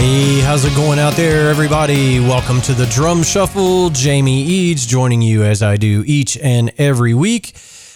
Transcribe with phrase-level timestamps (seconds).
[0.00, 2.20] Hey, how's it going out there, everybody?
[2.20, 3.90] Welcome to the Drum Shuffle.
[3.90, 7.52] Jamie Eads joining you as I do each and every week.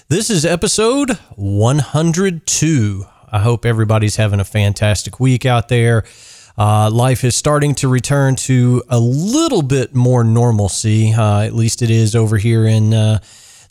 [0.08, 3.06] This is episode 102.
[3.32, 6.04] I hope everybody's having a fantastic week out there.
[6.58, 11.14] Uh, life is starting to return to a little bit more normalcy.
[11.14, 13.20] Uh, at least it is over here in uh,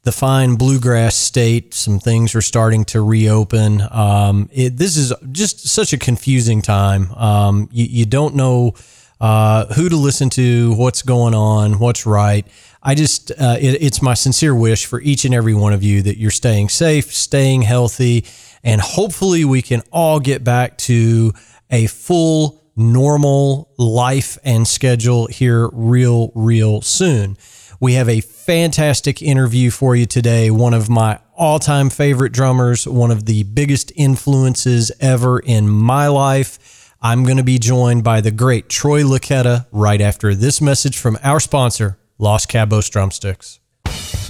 [0.04, 1.74] the fine bluegrass state.
[1.74, 3.82] Some things are starting to reopen.
[3.90, 7.12] Um, it, this is just such a confusing time.
[7.14, 8.74] Um, you, you, don't know
[9.22, 12.46] uh, who to listen to, what's going on, what's right.
[12.82, 16.02] I just, uh, it, it's my sincere wish for each and every one of you
[16.02, 18.26] that you're staying safe, staying healthy,
[18.62, 21.32] and hopefully we can all get back to
[21.72, 27.38] a full normal life and schedule here real, real soon.
[27.84, 30.50] We have a fantastic interview for you today.
[30.50, 36.08] One of my all time favorite drummers, one of the biggest influences ever in my
[36.08, 36.96] life.
[37.02, 41.20] I'm going to be joined by the great Troy Luccketta right after this message from
[41.24, 43.60] our sponsor, Los Cabos Drumsticks.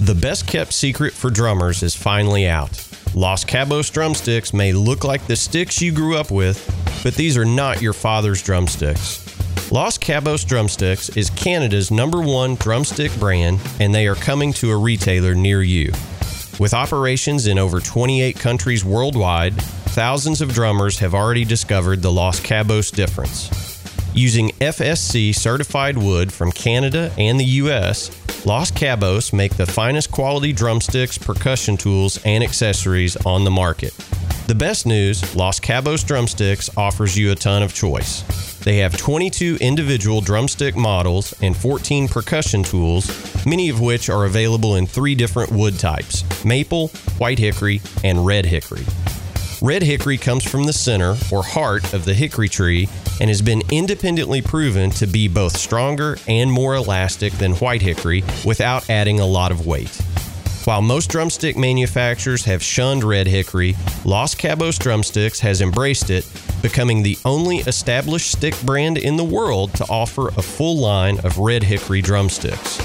[0.00, 2.72] The best kept secret for drummers is finally out.
[3.14, 6.58] Los Cabos drumsticks may look like the sticks you grew up with,
[7.04, 9.23] but these are not your father's drumsticks.
[9.70, 14.76] Los Cabos Drumsticks is Canada's number one drumstick brand, and they are coming to a
[14.76, 15.92] retailer near you.
[16.60, 22.40] With operations in over 28 countries worldwide, thousands of drummers have already discovered the Los
[22.40, 23.50] Cabos difference.
[24.14, 28.10] Using FSC certified wood from Canada and the US,
[28.46, 33.92] Los Cabos make the finest quality drumsticks, percussion tools, and accessories on the market.
[34.46, 38.22] The best news Los Cabos Drumsticks offers you a ton of choice.
[38.58, 43.08] They have 22 individual drumstick models and 14 percussion tools,
[43.46, 48.44] many of which are available in three different wood types maple, white hickory, and red
[48.44, 48.84] hickory.
[49.62, 52.86] Red hickory comes from the center or heart of the hickory tree
[53.22, 58.22] and has been independently proven to be both stronger and more elastic than white hickory
[58.44, 59.98] without adding a lot of weight.
[60.64, 63.76] While most drumstick manufacturers have shunned red hickory,
[64.06, 66.26] Los Cabos Drumsticks has embraced it,
[66.62, 71.36] becoming the only established stick brand in the world to offer a full line of
[71.36, 72.78] red hickory drumsticks.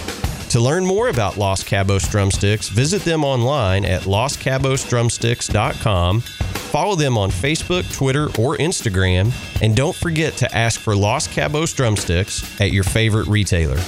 [0.50, 7.32] To learn more about Los Cabos Drumsticks, visit them online at loscabosdrumsticks.com, follow them on
[7.32, 12.84] Facebook, Twitter, or Instagram, and don't forget to ask for Los Cabos Drumsticks at your
[12.84, 13.80] favorite retailer.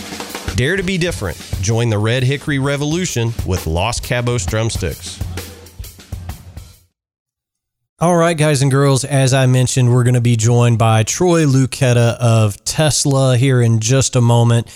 [0.56, 1.38] Dare to be different.
[1.62, 5.20] Join the Red Hickory Revolution with Los Cabos Drumsticks.
[8.00, 11.46] All right, guys and girls, as I mentioned, we're going to be joined by Troy
[11.46, 14.68] Luccketta of Tesla here in just a moment.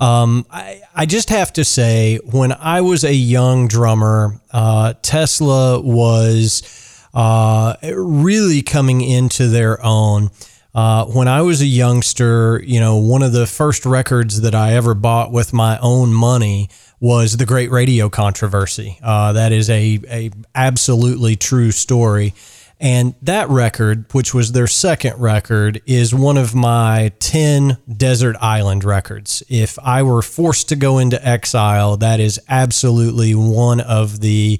[0.00, 5.80] Um, I, I, just have to say, when I was a young drummer, uh, Tesla
[5.80, 10.30] was uh, really coming into their own.
[10.74, 14.72] Uh, when I was a youngster, you know, one of the first records that I
[14.72, 18.98] ever bought with my own money was the Great Radio Controversy.
[19.02, 22.32] Uh, that is a, a absolutely true story.
[22.80, 28.82] And that record, which was their second record, is one of my 10 Desert Island
[28.82, 29.42] records.
[29.48, 34.58] If I were forced to go into exile, that is absolutely one of the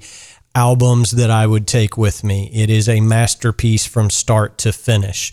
[0.55, 2.49] albums that I would take with me.
[2.53, 5.31] It is a masterpiece from start to finish.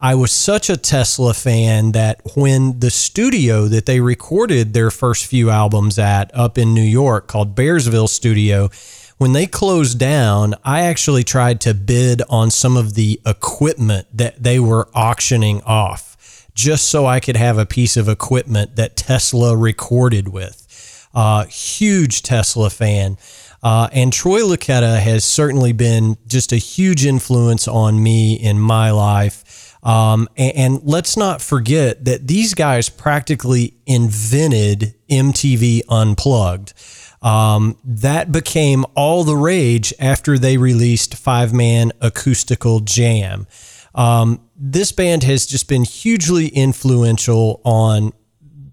[0.00, 5.26] I was such a Tesla fan that when the studio that they recorded their first
[5.26, 8.70] few albums at up in New York called Bearsville Studio,
[9.16, 14.40] when they closed down, I actually tried to bid on some of the equipment that
[14.40, 19.56] they were auctioning off just so I could have a piece of equipment that Tesla
[19.56, 21.08] recorded with.
[21.12, 23.16] Uh, huge Tesla fan.
[23.64, 28.92] Uh, and Troy Luccketta has certainly been just a huge influence on me in my
[28.92, 29.67] life.
[29.82, 36.74] Um, and, and, let's not forget that these guys practically invented MTV Unplugged.
[37.22, 43.46] Um, that became all the rage after they released Five Man Acoustical Jam.
[43.94, 48.12] Um, this band has just been hugely influential on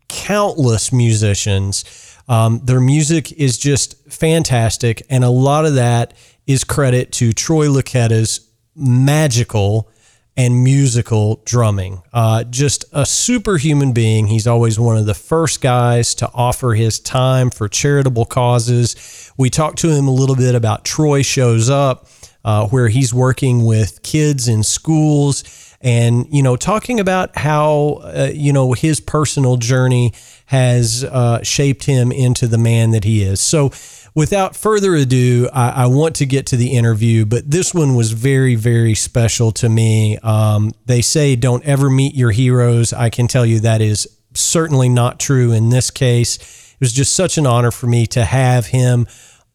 [0.08, 1.86] countless musicians.
[2.28, 6.14] Um, their music is just fantastic, and a lot of that
[6.48, 9.90] is credit to Troy Luccketta's magical
[10.38, 12.02] and musical drumming.
[12.12, 14.28] Uh, just a superhuman being.
[14.28, 19.32] He's always one of the first guys to offer his time for charitable causes.
[19.38, 22.08] We talked to him a little bit about Troy Shows Up,
[22.44, 25.44] uh, where he's working with kids in schools
[25.82, 30.14] and, you know, talking about how, uh, you know, his personal journey
[30.48, 33.40] has uh, shaped him into the man that he is.
[33.40, 33.72] So,
[34.16, 38.14] without further ado, I, I, want to get to the interview, but this one was
[38.14, 40.18] very, very special to me.
[40.20, 42.94] Um, they say don't ever meet your heroes.
[42.94, 46.38] I can tell you that is certainly not true in this case.
[46.38, 49.06] It was just such an honor for me to have him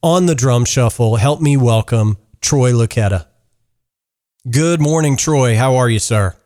[0.02, 1.16] on the drum shuffle.
[1.16, 3.26] Help me welcome Troy Luccketta.
[4.50, 5.56] Good morning, Troy.
[5.56, 6.36] How are you, sir?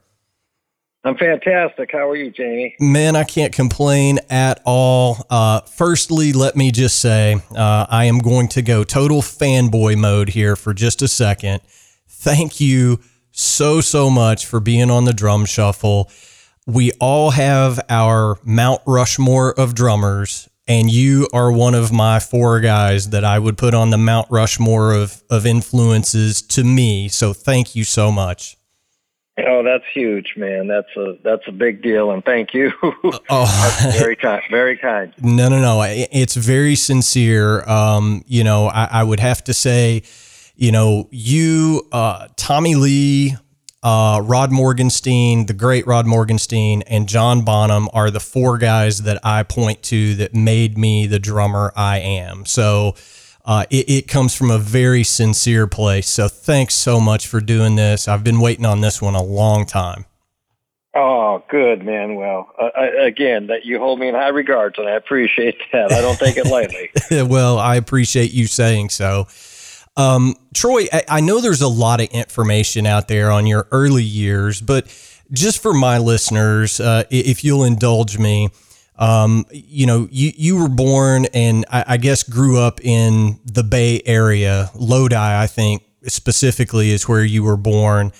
[1.06, 1.90] I'm fantastic.
[1.92, 2.74] How are you, Jamie?
[2.80, 5.26] Man, I can't complain at all.
[5.28, 10.30] Uh, firstly, let me just say uh, I am going to go total fanboy mode
[10.30, 11.60] here for just a second.
[12.08, 13.00] Thank you
[13.32, 16.10] so, so much for being on the drum shuffle.
[16.66, 22.60] We all have our Mount Rushmore of drummers, and you are one of my four
[22.60, 27.08] guys that I would put on the Mount Rushmore of, of influences to me.
[27.08, 28.56] So thank you so much.
[29.36, 30.68] Oh, that's huge, man.
[30.68, 32.70] That's a that's a big deal, and thank you.
[32.82, 34.42] oh, that's very kind.
[34.48, 35.12] Very kind.
[35.20, 35.82] No, no, no.
[35.84, 37.68] It's very sincere.
[37.68, 40.04] Um, you know, I, I, would have to say,
[40.54, 43.34] you know, you, uh, Tommy Lee,
[43.82, 49.18] uh, Rod Morgenstein, the great Rod Morgenstein, and John Bonham are the four guys that
[49.24, 52.46] I point to that made me the drummer I am.
[52.46, 52.94] So
[53.44, 56.08] uh, it, it, comes from a very sincere place.
[56.08, 58.08] So thanks so much for doing this.
[58.08, 60.06] I've been waiting on this one a long time.
[60.96, 62.14] Oh, good man.
[62.14, 62.70] Well, uh,
[63.00, 65.92] again, that you hold me in high regards, and I appreciate that.
[65.92, 66.90] I don't take it lightly.
[67.28, 69.26] well, I appreciate you saying so.
[69.96, 74.04] Um, Troy, I, I know there's a lot of information out there on your early
[74.04, 74.86] years, but
[75.32, 78.50] just for my listeners, uh, if you'll indulge me,
[78.96, 83.64] um, you know, you, you were born and I, I, guess grew up in the
[83.64, 88.12] Bay Area, Lodi, I think specifically is where you were born.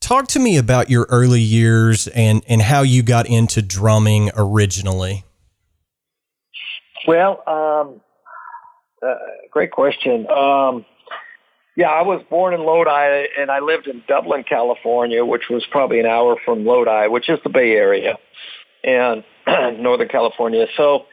[0.00, 5.24] Talk to me about your early years and, and how you got into drumming originally.
[7.06, 8.00] Well, um,
[9.02, 9.14] uh,
[9.50, 10.30] great question.
[10.30, 10.84] Um,
[11.74, 16.00] yeah, I was born in Lodi and I lived in Dublin, California, which was probably
[16.00, 18.18] an hour from Lodi, which is the Bay Area.
[18.84, 19.24] And
[19.80, 20.66] Northern California.
[20.76, 21.06] So,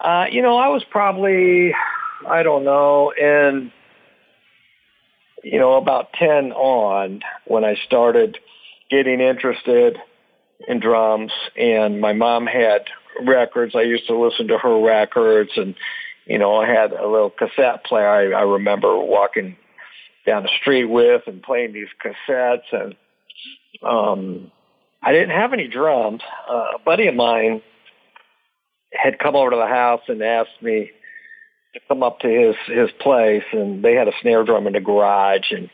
[0.00, 1.74] uh, you know, I was probably,
[2.28, 3.72] I don't know, in,
[5.42, 8.38] you know, about 10 on when I started
[8.90, 9.98] getting interested
[10.66, 12.86] in drums and my mom had
[13.24, 13.74] records.
[13.74, 15.74] I used to listen to her records and,
[16.26, 19.56] you know, I had a little cassette player I, I remember walking
[20.26, 22.96] down the street with and playing these cassettes and,
[23.82, 24.50] um,
[25.06, 26.20] I didn't have any drums.
[26.50, 27.62] Uh, a buddy of mine
[28.92, 30.90] had come over to the house and asked me
[31.74, 34.80] to come up to his his place, and they had a snare drum in the
[34.80, 35.70] garage, and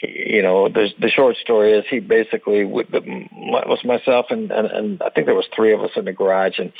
[0.00, 5.02] he, you know the the short story is he basically was myself and, and and
[5.02, 6.72] I think there was three of us in the garage, and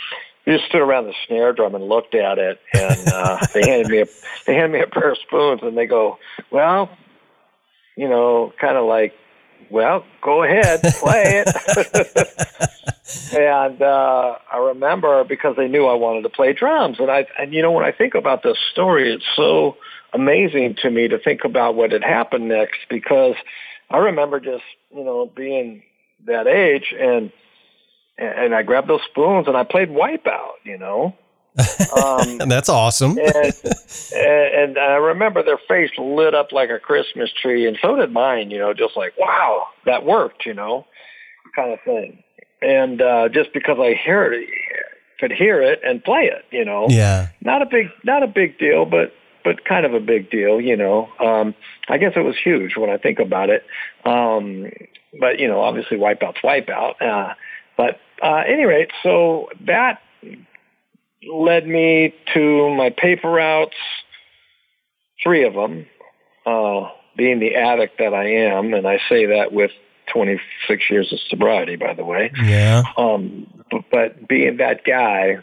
[0.46, 3.88] we just stood around the snare drum and looked at it, and uh, they handed
[3.88, 4.06] me a
[4.46, 6.18] they handed me a pair of spoons, and they go,
[6.52, 6.88] well,
[7.96, 9.12] you know, kind of like
[9.70, 12.68] well, go ahead, play it.
[13.36, 17.52] and uh, I remember because they knew I wanted to play drums, and I and
[17.52, 19.76] you know when I think about this story, it's so
[20.12, 23.36] amazing to me to think about what had happened next because
[23.88, 25.82] I remember just you know being
[26.26, 27.32] that age and
[28.18, 31.14] and I grabbed those spoons and I played Wipeout, you know.
[31.58, 33.18] Um, That's awesome.
[33.18, 33.54] and,
[34.14, 38.50] and, I remember their face lit up like a Christmas tree, and so did mine.
[38.50, 40.46] You know, just like wow, that worked.
[40.46, 40.86] You know,
[41.54, 42.22] kind of thing.
[42.62, 44.48] And uh, just because I hear it,
[45.18, 46.44] could hear it and play it.
[46.50, 50.00] You know, yeah, not a big, not a big deal, but but kind of a
[50.00, 50.60] big deal.
[50.60, 51.54] You know, um,
[51.88, 53.64] I guess it was huge when I think about it.
[54.04, 54.70] Um,
[55.18, 57.00] but you know, obviously, Wipeout's Wipeout.
[57.00, 57.34] Uh,
[57.76, 60.00] but uh, any rate, so that
[61.28, 63.76] led me to my paper routes,
[65.22, 65.86] three of them,
[66.46, 69.70] uh, being the addict that I am, and I say that with
[70.12, 72.32] 26 years of sobriety, by the way.
[72.42, 72.82] Yeah.
[72.96, 75.38] Um, but, but being that guy,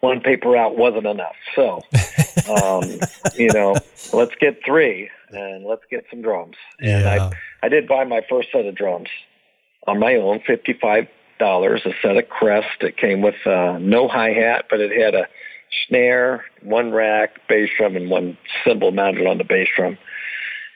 [0.00, 1.36] one paper route wasn't enough.
[1.54, 1.80] So,
[2.62, 3.00] um,
[3.34, 3.74] you know,
[4.12, 6.56] let's get three and let's get some drums.
[6.78, 7.30] And yeah.
[7.62, 9.08] I, I did buy my first set of drums
[9.86, 11.06] on my own, 55
[11.38, 12.82] dollars a set of Crest.
[12.82, 15.26] It came with uh, no hi hat, but it had a
[15.86, 19.98] snare, one rack, bass drum, and one cymbal mounted on the bass drum.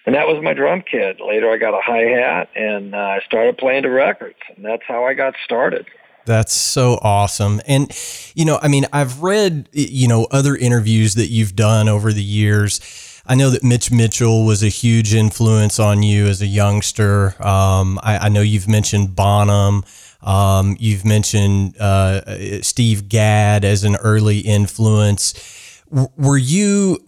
[0.06, 1.20] and that was my drum kit.
[1.20, 4.82] Later, I got a hi hat, and uh, I started playing the records, and that's
[4.86, 5.86] how I got started.
[6.26, 7.60] That's so awesome.
[7.66, 7.90] And,
[8.34, 12.22] you know, I mean, I've read, you know, other interviews that you've done over the
[12.22, 12.80] years.
[13.26, 17.34] I know that Mitch Mitchell was a huge influence on you as a youngster.
[17.42, 19.84] Um, I, I, know you've mentioned Bonham.
[20.22, 25.82] Um, you've mentioned uh, Steve Gadd as an early influence.
[25.90, 26.98] W- were you,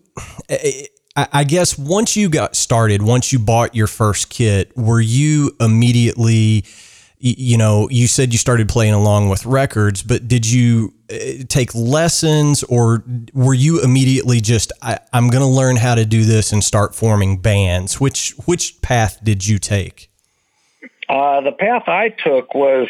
[1.17, 6.65] I guess, once you got started, once you bought your first kit, were you immediately
[7.25, 11.73] you know, you said you started playing along with records, but did you uh, take
[11.73, 16.53] lessons or were you immediately just I, am going to learn how to do this
[16.53, 18.01] and start forming bands?
[18.01, 20.11] Which which path did you take?
[21.13, 22.89] Uh, the path I took was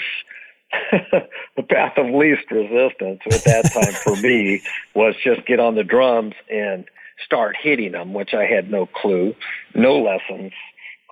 [0.93, 4.63] the path of least resistance at that time for me
[4.95, 6.85] was just get on the drums and
[7.25, 9.35] start hitting them, which I had no clue,
[9.75, 10.53] no lessons.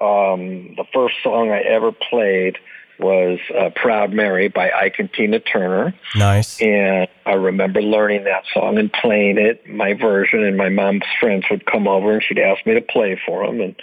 [0.00, 2.59] Um, the first song I ever played
[3.00, 5.93] was uh, Proud Mary by Ike and Tina Turner.
[6.14, 6.61] Nice.
[6.62, 11.45] And I remember learning that song and playing it, my version, and my mom's friends
[11.50, 13.61] would come over and she'd ask me to play for them.
[13.61, 13.75] And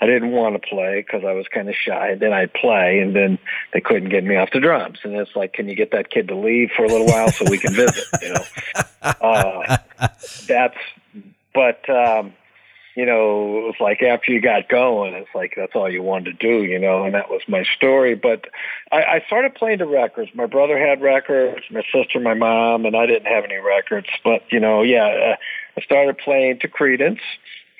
[0.00, 2.14] I didn't want to play because I was kind of shy.
[2.14, 3.38] Then I'd play and then
[3.72, 4.98] they couldn't get me off the drums.
[5.04, 7.44] And it's like, can you get that kid to leave for a little while so
[7.48, 8.44] we can visit, you know?
[9.20, 9.76] Uh,
[10.48, 10.78] that's,
[11.52, 12.32] but, um,
[12.94, 16.38] you know, it was like after you got going, it's like that's all you wanted
[16.38, 18.14] to do, you know, and that was my story.
[18.14, 18.46] But
[18.92, 20.30] I, I started playing the records.
[20.34, 24.06] My brother had records, my sister, my mom, and I didn't have any records.
[24.22, 25.36] But you know, yeah, uh,
[25.76, 27.20] I started playing to Creedence,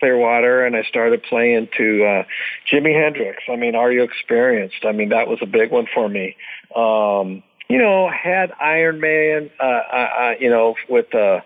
[0.00, 2.22] Clearwater, and I started playing to uh,
[2.70, 3.42] Jimi Hendrix.
[3.48, 4.84] I mean, Are You Experienced?
[4.84, 6.36] I mean, that was a big one for me.
[6.74, 11.40] Um, you know, had Iron Man, uh, I, I, you know, with uh,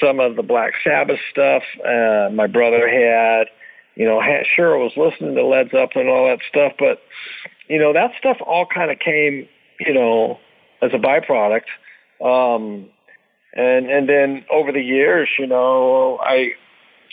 [0.00, 3.48] some of the Black Sabbath stuff uh, my brother had.
[3.94, 7.00] You know, had, sure, I was listening to Led Zeppelin and all that stuff, but
[7.68, 10.38] you know, that stuff all kind of came, you know,
[10.82, 11.70] as a byproduct.
[12.20, 12.86] Um,
[13.54, 16.52] and and then over the years, you know, I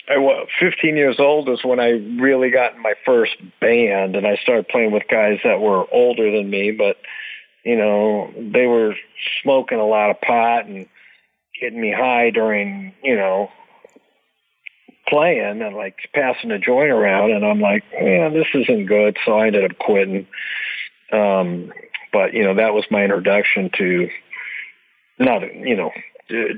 [0.08, 4.26] I was 15 years old is when I really got in my first band, and
[4.26, 6.96] I started playing with guys that were older than me, but
[7.64, 8.94] you know, they were
[9.42, 10.88] smoking a lot of pot and
[11.60, 13.50] getting me high during, you know,
[15.08, 19.16] playing and like passing a joint around and I'm like, yeah, this isn't good.
[19.24, 20.26] So I ended up quitting.
[21.12, 21.72] Um,
[22.12, 24.08] but you know, that was my introduction to
[25.18, 25.90] not, you know,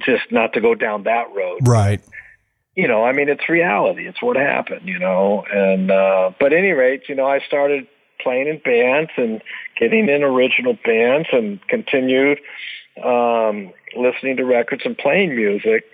[0.05, 1.67] just not to go down that road.
[1.67, 2.01] Right.
[2.75, 4.09] You know, I mean, it's reality.
[4.09, 7.87] It's what happened, you know, and, uh, but any rate, you know, I started
[8.21, 9.41] playing in bands and
[9.79, 12.39] getting in original bands and continued,
[13.03, 15.85] um, listening to records and playing music.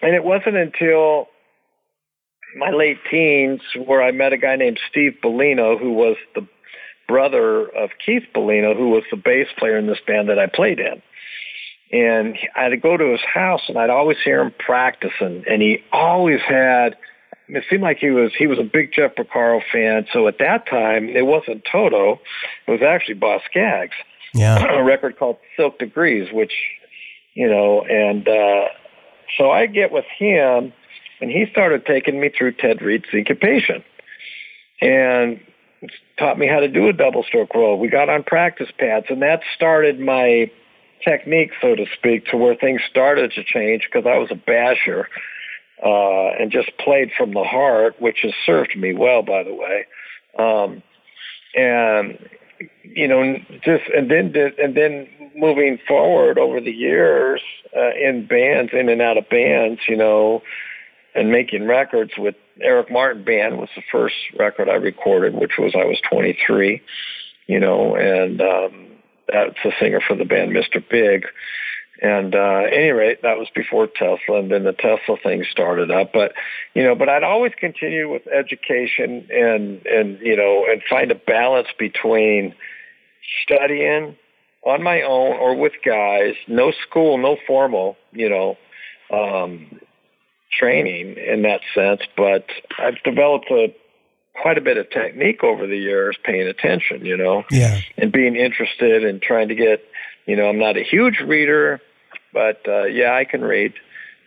[0.00, 1.28] And it wasn't until
[2.56, 6.46] my late teens where I met a guy named Steve Bellino, who was the
[7.06, 10.78] brother of Keith Bellino, who was the bass player in this band that I played
[10.78, 11.02] in.
[11.94, 16.40] And I'd go to his house and I'd always hear him practicing and he always
[16.40, 16.96] had
[17.46, 20.06] it seemed like he was he was a big Jeff Porcaro fan.
[20.12, 22.20] So at that time it wasn't Toto,
[22.66, 23.94] it was actually Boz Scaggs.
[24.32, 24.64] Yeah.
[24.78, 26.52] a record called Silk Degrees, which
[27.34, 28.68] you know, and uh,
[29.36, 30.72] so I get with him,
[31.20, 33.84] and he started taking me through Ted Reed's syncopation,
[34.80, 35.40] and
[36.18, 37.78] taught me how to do a double stroke roll.
[37.78, 40.50] We got on practice pads, and that started my
[41.04, 45.08] technique, so to speak, to where things started to change because I was a basher
[45.84, 49.86] uh, and just played from the heart, which has served me well, by the way.
[50.38, 50.82] Um,
[51.54, 52.18] and
[52.82, 57.40] you know, just and then and then moving forward over the years
[57.76, 60.42] uh, in bands, in and out of bands, you know,
[61.14, 65.74] and making records with Eric Martin Band was the first record I recorded, which was
[65.74, 66.80] I was 23,
[67.46, 68.86] you know, and um,
[69.28, 70.82] that's the singer for the band Mr.
[70.88, 71.26] Big.
[72.02, 76.12] And uh, any rate, that was before Tesla, and then the Tesla thing started up.
[76.12, 76.32] But
[76.74, 81.14] you know, but I'd always continue with education and and you know and find a
[81.14, 82.54] balance between
[83.44, 84.16] studying
[84.64, 88.56] on my own or with guys, no school, no formal, you know,
[89.12, 89.80] um,
[90.58, 92.46] training in that sense, but
[92.78, 93.74] I've developed a
[94.40, 98.36] quite a bit of technique over the years, paying attention, you know, yeah, and being
[98.36, 99.84] interested and trying to get,
[100.26, 101.80] you know, I'm not a huge reader,
[102.32, 103.74] but uh, yeah, I can read.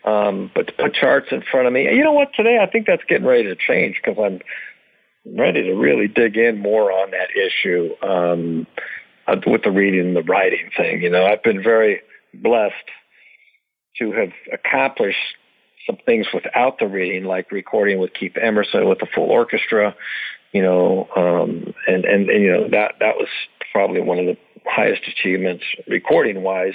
[0.06, 2.30] Um, but to put charts in front of me, you know what?
[2.36, 4.40] Today I think that's getting ready to change because I'm
[5.38, 7.90] ready to really dig in more on that issue.
[8.02, 8.68] Um,
[9.46, 11.02] with the reading and the writing thing.
[11.02, 12.02] You know, I've been very
[12.34, 12.76] blessed
[14.00, 15.18] to have accomplished
[15.88, 19.96] some things without the reading, like recording with Keith Emerson with the full orchestra,
[20.52, 23.28] you know, um, and, and, and, you know, that, that was
[23.72, 26.74] probably one of the highest achievements recording wise.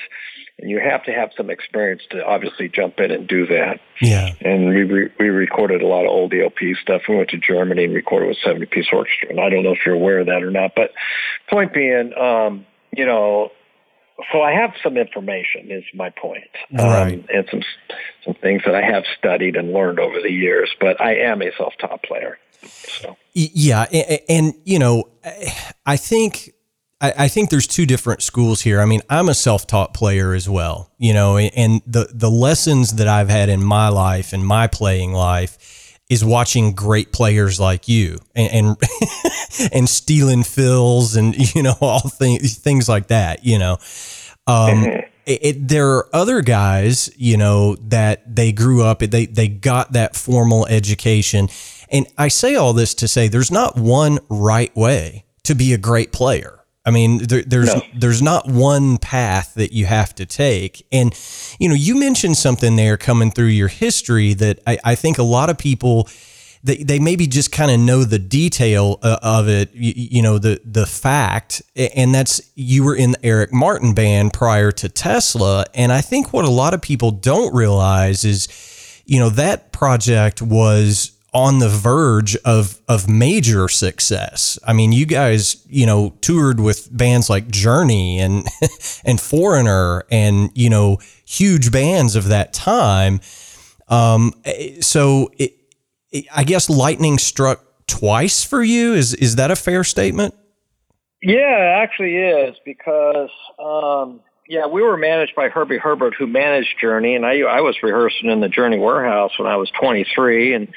[0.58, 3.80] And you have to have some experience to obviously jump in and do that.
[4.00, 4.34] Yeah.
[4.40, 7.02] And we, re- we recorded a lot of old ELP stuff.
[7.08, 9.30] We went to Germany and recorded with 70 piece orchestra.
[9.30, 10.90] And I don't know if you're aware of that or not, but
[11.50, 13.50] point being, um, you know,
[14.30, 16.50] so I have some information is my point.
[16.72, 17.14] Right.
[17.14, 17.62] Um, and some,
[18.24, 21.50] some things that I have studied and learned over the years, but I am a
[21.56, 22.38] self-taught player.
[22.62, 23.16] So.
[23.32, 23.86] Yeah.
[23.92, 25.08] And, and, you know,
[25.86, 26.52] I think,
[27.00, 28.80] I, think there's two different schools here.
[28.80, 33.08] I mean, I'm a self-taught player as well, you know, and the, the lessons that
[33.08, 35.58] I've had in my life and my playing life
[36.12, 38.76] is watching great players like you and, and,
[39.72, 43.78] and stealing fills and, you know, all things, things like that, you know,
[44.46, 45.00] um, mm-hmm.
[45.26, 49.94] it, it, there are other guys, you know, that they grew up, they, they got
[49.94, 51.48] that formal education.
[51.90, 55.78] And I say all this to say there's not one right way to be a
[55.78, 56.61] great player.
[56.84, 57.82] I mean, there, there's no.
[57.94, 61.16] there's not one path that you have to take, and
[61.60, 65.22] you know, you mentioned something there coming through your history that I, I think a
[65.22, 66.08] lot of people
[66.64, 70.38] they, they maybe just kind of know the detail uh, of it, you, you, know,
[70.38, 75.64] the the fact, and that's you were in the Eric Martin band prior to Tesla,
[75.74, 80.40] and I think what a lot of people don't realize is, you know, that project
[80.40, 84.58] was on the verge of of major success.
[84.66, 88.46] I mean, you guys, you know, toured with bands like Journey and
[89.04, 93.20] and Foreigner and you know huge bands of that time.
[93.88, 94.32] Um,
[94.80, 95.54] so it,
[96.10, 98.94] it, I guess lightning struck twice for you.
[98.94, 100.34] Is is that a fair statement?
[101.22, 106.78] Yeah, it actually is because um, yeah, we were managed by Herbie Herbert, who managed
[106.78, 110.68] Journey, and I I was rehearsing in the Journey warehouse when I was 23, and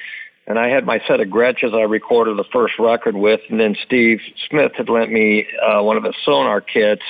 [0.47, 3.75] and I had my set of Gretches I recorded the first record with, and then
[3.85, 7.03] Steve Smith had lent me uh, one of his Sonor kits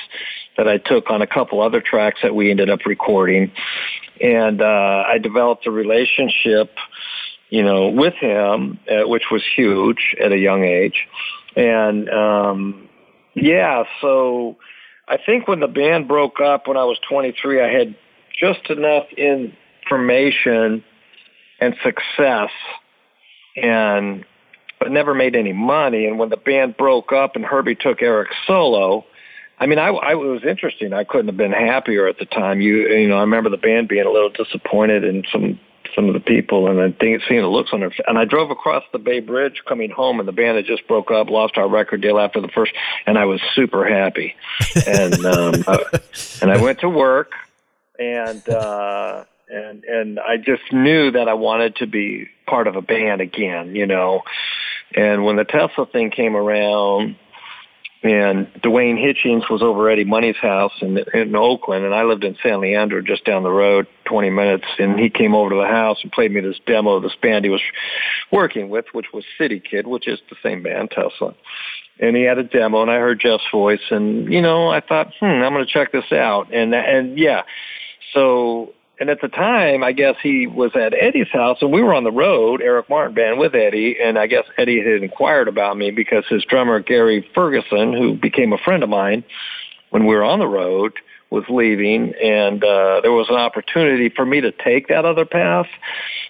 [0.58, 3.52] that I took on a couple other tracks that we ended up recording,
[4.22, 6.74] and uh, I developed a relationship,
[7.50, 11.06] you know, with him, uh, which was huge at a young age,
[11.56, 12.90] and um,
[13.34, 14.56] yeah, so
[15.08, 17.96] I think when the band broke up when I was 23, I had
[18.40, 20.84] just enough information
[21.60, 22.50] and success
[23.56, 24.26] and
[24.80, 26.06] but never made any money.
[26.06, 29.06] And when the band broke up and Herbie took Eric solo,
[29.60, 30.94] I mean, I, I it was interesting.
[30.94, 32.62] I couldn't have been happier at the time.
[32.62, 35.60] You you know, I remember the band being a little disappointed in some
[35.96, 37.92] some of the people, and I think seeing the looks on their.
[38.06, 41.10] And I drove across the Bay Bridge coming home, and the band had just broke
[41.10, 42.74] up, lost our record deal after the first,
[43.06, 44.36] and I was super happy.
[44.86, 45.78] and um, uh,
[46.42, 47.32] and I went to work,
[47.98, 48.48] and.
[48.50, 53.22] uh and and I just knew that I wanted to be part of a band
[53.22, 54.22] again, you know.
[54.96, 57.18] And when the Tesla thing came around,
[58.06, 62.24] and Duane Hitchings was over at Eddie Money's house in in Oakland, and I lived
[62.24, 64.66] in San Leandro, just down the road, 20 minutes.
[64.78, 67.46] And he came over to the house and played me this demo of this band
[67.46, 67.64] he was
[68.32, 71.34] working with, which was City Kidd, which is the same band, Tesla.
[72.00, 75.12] And he had a demo, and I heard Jeff's voice, and you know, I thought,
[75.20, 76.54] hmm, I'm going to check this out.
[76.54, 77.42] And and yeah,
[78.14, 81.94] so and at the time, I guess he was at Eddie's house, and we were
[81.94, 85.78] on the road, Eric Martin band with Eddie, and I guess Eddie had inquired about
[85.78, 89.24] me because his drummer Gary Ferguson, who became a friend of mine
[89.90, 90.94] when we were on the road,
[91.30, 95.68] was leaving, and uh, there was an opportunity for me to take that other path.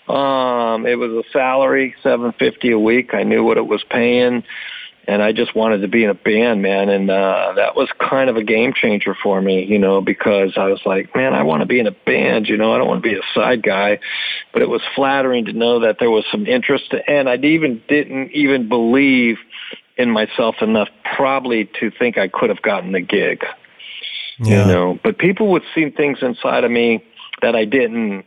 [0.08, 3.13] Um, it was a salary, seven fifty a week.
[3.13, 4.43] I knew what it was paying
[5.08, 6.89] and I just wanted to be in a band, man.
[6.89, 10.65] And uh, that was kind of a game changer for me, you know, because I
[10.65, 13.04] was like, man, I want to be in a band, you know, I don't want
[13.04, 14.00] to be a side guy.
[14.54, 18.32] But it was flattering to know that there was some interest, and I even didn't
[18.32, 19.38] even believe
[19.98, 23.44] in myself enough, probably to think I could have gotten the gig.
[24.39, 24.65] Yeah.
[24.65, 27.04] You know, but people would see things inside of me
[27.41, 28.26] that I didn't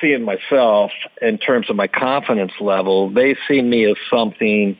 [0.00, 3.10] see in myself in terms of my confidence level.
[3.10, 4.76] They see me as something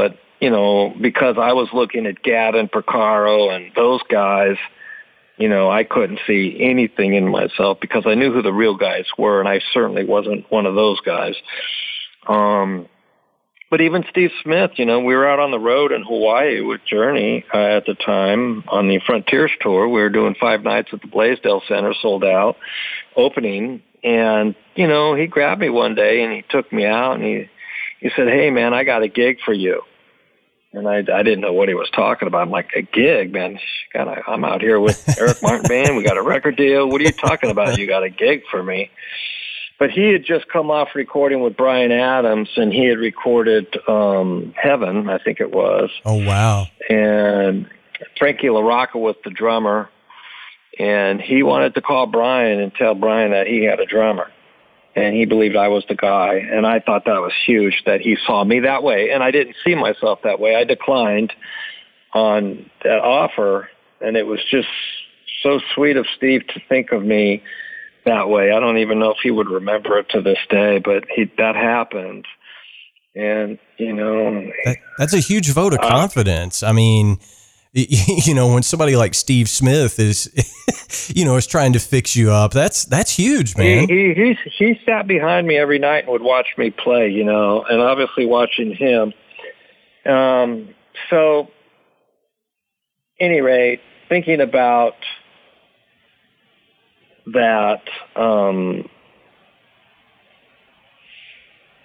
[0.00, 4.56] but, you know, because I was looking at Gavin Porcaro and those guys,
[5.36, 9.04] you know, I couldn't see anything in myself because I knew who the real guys
[9.18, 11.34] were, and I certainly wasn't one of those guys.
[12.26, 12.88] Um,
[13.70, 16.80] but even Steve Smith, you know, we were out on the road in Hawaii with
[16.86, 19.86] Journey uh, at the time on the Frontiers tour.
[19.86, 22.56] We were doing five nights at the Blaisdell Center, sold out,
[23.16, 23.82] opening.
[24.02, 27.50] And, you know, he grabbed me one day and he took me out and he
[28.00, 29.82] he said, "Hey, man, I got a gig for you."
[30.72, 32.42] And I, I didn't know what he was talking about.
[32.42, 33.58] I'm like, a gig, man.
[33.92, 35.96] God, I, I'm out here with Eric Martin Band.
[35.96, 36.88] We got a record deal.
[36.88, 37.78] What are you talking about?
[37.78, 38.90] You got a gig for me?
[39.80, 44.54] but he had just come off recording with Bryan Adams, and he had recorded um,
[44.54, 45.90] Heaven, I think it was.
[46.04, 46.66] Oh wow!
[46.88, 47.66] And
[48.18, 49.88] Frankie LaRocca was the drummer,
[50.78, 54.30] and he wanted to call Bryan and tell Bryan that he had a drummer
[54.96, 56.34] and he believed I was the guy.
[56.36, 59.10] And I thought that was huge that he saw me that way.
[59.10, 60.54] And I didn't see myself that way.
[60.54, 61.32] I declined
[62.12, 63.68] on that offer,
[64.00, 64.68] and it was just
[65.42, 67.42] so sweet of Steve to think of me
[68.04, 68.50] that way.
[68.50, 71.54] I don't even know if he would remember it to this day, but he that
[71.54, 72.26] happened.
[73.14, 76.62] And you know, that, that's a huge vote of uh, confidence.
[76.62, 77.18] I mean,
[77.72, 80.28] you know, when somebody like Steve Smith is,
[81.14, 83.88] you know, is trying to fix you up, that's that's huge, man.
[83.88, 87.62] He, he he sat behind me every night and would watch me play, you know,
[87.62, 89.12] and obviously watching him.
[90.04, 90.74] Um,
[91.10, 91.48] so,
[93.20, 94.94] any rate, thinking about
[97.26, 97.82] that,
[98.16, 98.88] um,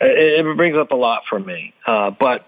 [0.02, 1.76] it, it brings up a lot for me.
[1.86, 2.48] Uh, but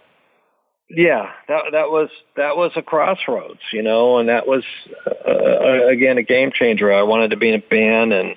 [0.89, 4.63] yeah, that that was that was a crossroads, you know, and that was
[5.05, 6.93] uh, again a game changer.
[6.93, 8.35] I wanted to be in a band, and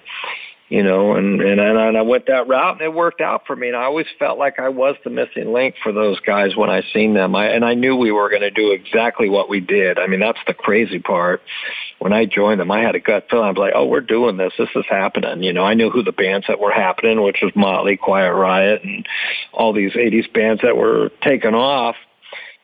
[0.69, 3.69] you know, and and and I went that route, and it worked out for me.
[3.69, 6.83] And I always felt like I was the missing link for those guys when I
[6.93, 7.37] seen them.
[7.37, 10.01] I and I knew we were going to do exactly what we did.
[10.01, 11.43] I mean, that's the crazy part.
[12.01, 13.47] When I joined them, I had a gut feeling.
[13.47, 14.55] I was like, "Oh, we're doing this.
[14.59, 17.53] This is happening." You know, I knew who the bands that were happening, which was
[17.55, 19.07] Motley, Quiet Riot, and
[19.53, 21.95] all these '80s bands that were taking off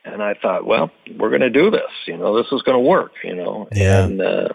[0.06, 1.90] and I thought, well, we're going to do this.
[2.06, 3.12] You know, this is going to work.
[3.24, 4.04] You know, yeah.
[4.04, 4.48] and uh,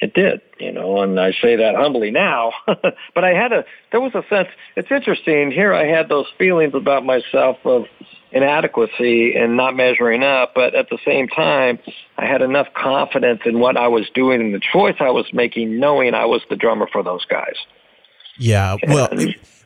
[0.00, 0.40] it did.
[0.58, 4.22] You know, and I say that humbly now, but I had a there was a
[4.28, 4.48] sense.
[4.76, 5.50] It's interesting.
[5.50, 7.84] Here, I had those feelings about myself of
[8.30, 11.78] inadequacy and not measuring up, but at the same time,
[12.16, 15.78] I had enough confidence in what I was doing and the choice I was making,
[15.78, 17.56] knowing I was the drummer for those guys.
[18.38, 19.10] Yeah, well,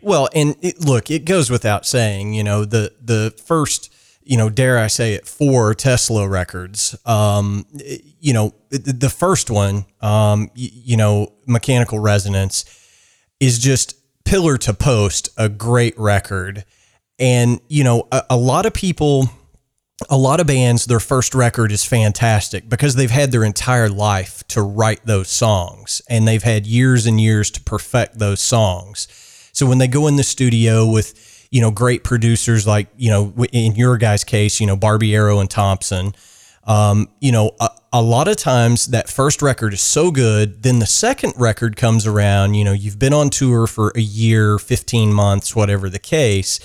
[0.03, 3.93] well, and it, look, it goes without saying, you know, the the first
[4.27, 6.97] you know, dare I say it, four Tesla records.
[7.07, 7.65] Um,
[8.21, 12.65] you know, the first one, um, you know, Mechanical Resonance
[13.39, 16.65] is just pillar to post a great record.
[17.21, 19.31] And, you know, a, a lot of people,
[20.11, 24.43] a lot of bands, their first record is fantastic because they've had their entire life
[24.49, 29.07] to write those songs and they've had years and years to perfect those songs.
[29.53, 33.33] So when they go in the studio with, you know, great producers like, you know,
[33.53, 36.15] in your guys' case, you know, Barbiero and Thompson.
[36.65, 40.81] Um, you know, a, a, lot of times that first record is so good, then
[40.81, 45.13] the second record comes around, you know, you've been on tour for a year, 15
[45.13, 46.59] months, whatever the case,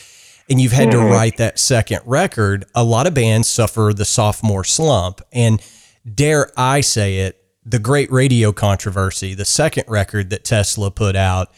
[0.50, 1.02] and you've had mm-hmm.
[1.02, 2.66] to write that second record.
[2.74, 5.22] A lot of bands suffer the sophomore slump.
[5.32, 5.62] And
[6.16, 11.54] dare I say it, the great radio controversy, the second record that Tesla put out,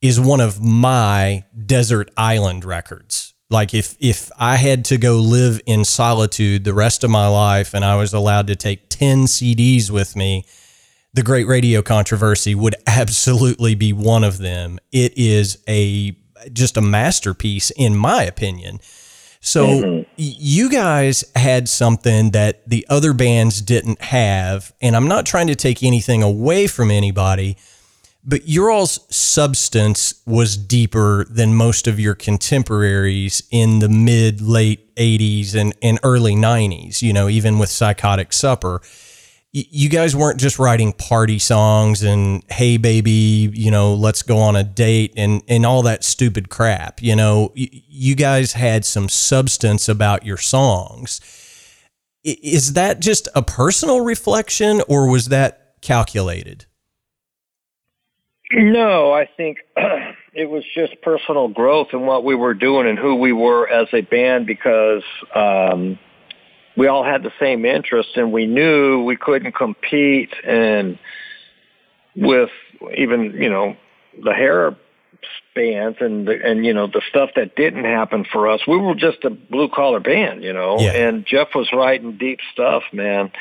[0.00, 3.34] is one of my desert island records.
[3.48, 7.74] Like if if I had to go live in solitude the rest of my life
[7.74, 10.44] and I was allowed to take 10 CDs with me,
[11.14, 14.78] the Great Radio Controversy would absolutely be one of them.
[14.90, 16.16] It is a
[16.52, 18.80] just a masterpiece in my opinion.
[19.40, 20.10] So mm-hmm.
[20.16, 25.54] you guys had something that the other bands didn't have and I'm not trying to
[25.54, 27.56] take anything away from anybody,
[28.26, 34.94] but your all's substance was deeper than most of your contemporaries in the mid late
[34.96, 38.82] 80s and, and early 90s you know even with psychotic supper.
[39.52, 44.56] You guys weren't just writing party songs and hey baby you know let's go on
[44.56, 47.52] a date and and all that stupid crap you know?
[47.54, 51.20] You guys had some substance about your songs.
[52.24, 56.66] Is that just a personal reflection or was that calculated
[58.52, 59.58] no, I think
[60.34, 63.88] it was just personal growth in what we were doing and who we were as
[63.92, 65.02] a band because
[65.34, 65.98] um,
[66.76, 70.98] we all had the same interests and we knew we couldn't compete and
[72.14, 72.50] with
[72.96, 73.76] even you know
[74.22, 74.76] the hair
[75.54, 78.60] bands and the, and you know the stuff that didn't happen for us.
[78.66, 80.78] We were just a blue collar band, you know.
[80.78, 80.92] Yeah.
[80.92, 83.32] And Jeff was writing deep stuff, man.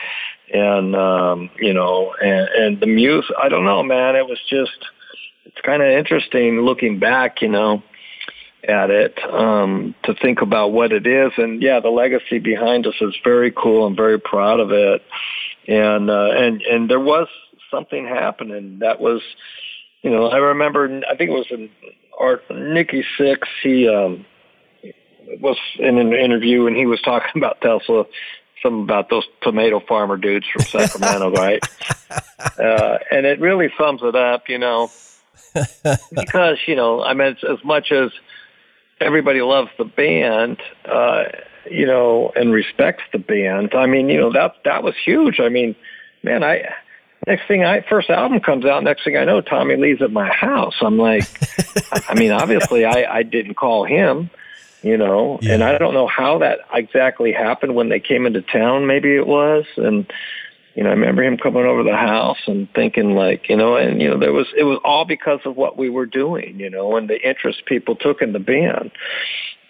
[0.54, 3.36] And um, you know, and, and the music.
[3.42, 4.16] I don't know, man.
[4.16, 4.86] It was just
[5.46, 7.84] it's kind of interesting looking back, you know,
[8.68, 11.32] at it um, to think about what it is.
[11.38, 13.86] And yeah, the legacy behind us is very cool.
[13.86, 15.04] I'm very proud of it.
[15.68, 17.28] And uh, and and there was
[17.72, 19.22] something happening that was,
[20.02, 21.02] you know, I remember.
[21.10, 21.70] I think it was in
[22.20, 23.48] Art Nikki Sixx.
[23.64, 24.26] He um,
[25.40, 28.06] was in an interview and he was talking about Tesla
[28.64, 31.64] something about those tomato farmer dudes from Sacramento, right?
[32.60, 34.90] Uh, and it really sums it up, you know
[36.12, 38.12] because you know, I mean, as much as
[39.00, 41.26] everybody loves the band, uh,
[41.70, 43.74] you know, and respects the band.
[43.74, 45.40] I mean, you know, that that was huge.
[45.40, 45.76] I mean,
[46.24, 46.74] man, I
[47.28, 50.30] next thing I first album comes out, next thing I know, Tommy Lee's at my
[50.32, 50.76] house.
[50.82, 51.26] I'm like,
[52.10, 54.30] I mean, obviously, I I didn't call him,
[54.82, 55.54] you know, yeah.
[55.54, 58.88] and I don't know how that exactly happened when they came into town.
[58.88, 60.12] Maybe it was, and
[60.76, 64.02] you know, I remember him coming over the house and thinking like, you know, and
[64.02, 66.98] you know, there was it was all because of what we were doing, you know,
[66.98, 68.92] and the interest people took in the band.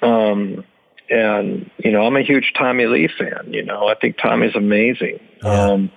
[0.01, 0.63] Um,
[1.07, 3.53] and you know, I'm a huge Tommy Lee fan.
[3.53, 5.19] You know, I think Tommy's amazing.
[5.43, 5.65] Yeah.
[5.65, 5.91] Um,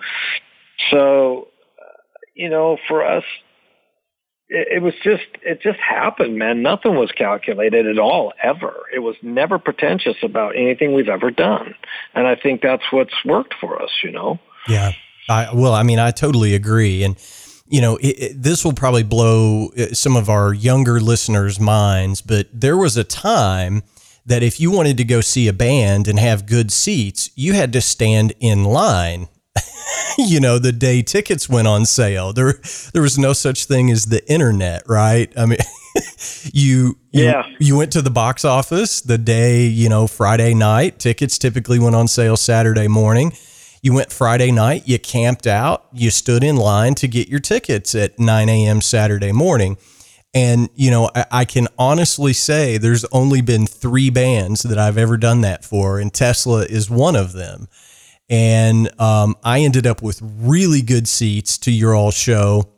[0.91, 1.49] so,
[2.35, 3.25] you know, for us,
[4.51, 6.61] it, it was just it just happened, man.
[6.63, 8.75] Nothing was calculated at all, ever.
[8.95, 11.75] It was never pretentious about anything we've ever done,
[12.15, 13.91] and I think that's what's worked for us.
[14.05, 14.39] You know.
[14.69, 14.93] Yeah.
[15.29, 17.05] I, well, I mean, I totally agree.
[17.05, 17.17] And,
[17.69, 22.23] you know, it, it, this will probably blow uh, some of our younger listeners' minds,
[22.23, 23.83] but there was a time
[24.25, 27.73] that if you wanted to go see a band and have good seats, you had
[27.73, 29.29] to stand in line.
[30.19, 32.33] you know, the day tickets went on sale.
[32.33, 32.61] There
[32.93, 35.33] there was no such thing as the internet, right?
[35.37, 35.59] I mean,
[36.53, 37.43] you, you yeah.
[37.59, 40.99] you went to the box office the day, you know, Friday night.
[40.99, 43.33] Tickets typically went on sale Saturday morning
[43.83, 47.95] you went Friday night, you camped out, you stood in line to get your tickets
[47.95, 48.81] at 9 a.m.
[48.81, 49.77] Saturday morning.
[50.35, 54.99] And, you know, I, I, can honestly say there's only been three bands that I've
[54.99, 57.67] ever done that for, and Tesla is one of them.
[58.29, 62.69] And um, I ended up with really good seats to your all show.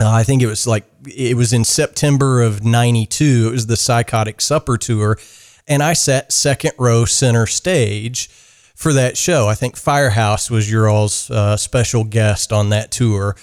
[0.00, 3.48] Uh, I think it was like, it was in September of 92.
[3.48, 5.18] It was the Psychotic Supper Tour.
[5.66, 8.30] And I sat second row center stage
[8.74, 9.48] for that show.
[9.48, 13.36] I think Firehouse was your all's uh, special guest on that tour.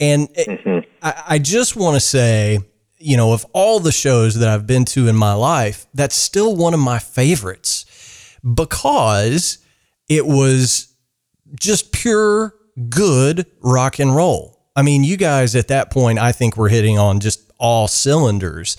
[0.00, 0.88] And mm-hmm.
[1.02, 2.60] I, I just want to say,
[2.98, 6.56] you know, of all the shows that I've been to in my life, that's still
[6.56, 7.84] one of my favorites
[8.54, 9.58] because
[10.08, 10.94] it was
[11.58, 12.54] just pure
[12.88, 14.66] good rock and roll.
[14.76, 18.76] I mean, you guys at that point, I think were hitting on just all cylinders.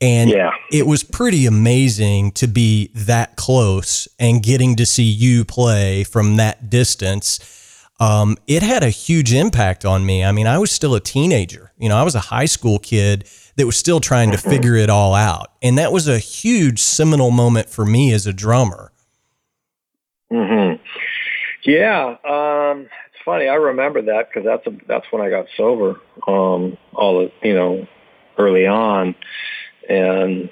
[0.00, 0.52] And yeah.
[0.72, 6.36] it was pretty amazing to be that close and getting to see you play from
[6.36, 7.86] that distance.
[8.00, 10.24] Um, it had a huge impact on me.
[10.24, 11.72] I mean, I was still a teenager.
[11.76, 14.48] You know, I was a high school kid that was still trying to mm-hmm.
[14.48, 15.52] figure it all out.
[15.60, 18.92] And that was a huge seminal moment for me as a drummer.
[20.30, 20.74] Hmm.
[21.62, 22.16] Yeah.
[22.24, 23.48] Um, it's funny.
[23.48, 26.00] I remember that because that's a, that's when I got sober.
[26.26, 27.86] Um, all the you know
[28.38, 29.14] early on
[29.90, 30.50] and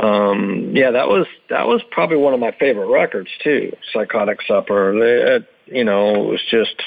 [0.00, 3.72] um, yeah, that was that was probably one of my favorite records too.
[3.92, 4.94] Psychotic Supper.
[5.02, 6.82] It, you know, it was just.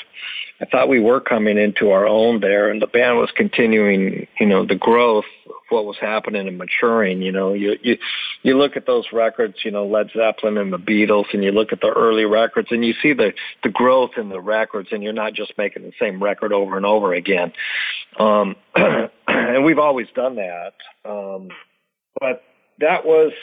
[0.61, 4.27] I thought we were coming into our own there, and the band was continuing.
[4.39, 7.21] You know, the growth of what was happening and maturing.
[7.21, 7.97] You know, you you
[8.41, 9.57] you look at those records.
[9.63, 12.83] You know, Led Zeppelin and the Beatles, and you look at the early records, and
[12.83, 16.23] you see the the growth in the records, and you're not just making the same
[16.23, 17.51] record over and over again.
[18.19, 18.55] Um,
[19.27, 20.73] and we've always done that.
[21.03, 21.49] Um,
[22.19, 22.43] but
[22.79, 23.33] that was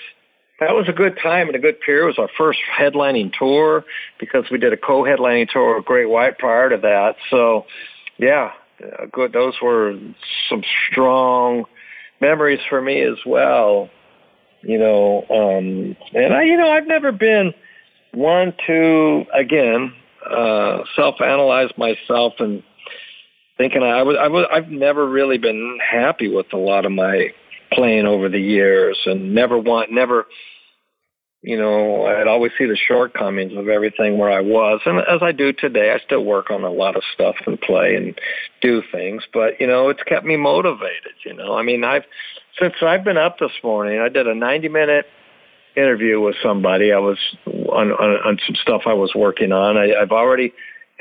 [0.60, 2.04] that was a good time and a good period.
[2.04, 3.84] It was our first headlining tour
[4.20, 7.16] because we did a co-headlining tour with Great White prior to that.
[7.30, 7.66] So,
[8.18, 8.52] yeah,
[9.12, 9.32] good.
[9.32, 9.98] Those were
[10.48, 11.64] some strong
[12.20, 13.90] memories for me as well.
[14.62, 17.52] You know, um, and I, you know, I've never been
[18.12, 19.92] one to again
[20.30, 22.62] uh, self-analyze myself and
[23.56, 27.28] thinking I was I was I've never really been happy with a lot of my
[27.72, 30.26] playing over the years and never want never
[31.42, 34.80] you know I'd always see the shortcomings of everything where I was.
[34.84, 37.96] And as I do today I still work on a lot of stuff and play
[37.96, 38.18] and
[38.60, 41.56] do things but you know it's kept me motivated you know.
[41.56, 42.04] I mean I've
[42.60, 45.06] since I've been up this morning I did a 90 minute
[45.76, 46.92] interview with somebody.
[46.92, 49.76] I was on on, on some stuff I was working on.
[49.76, 50.52] I, I've already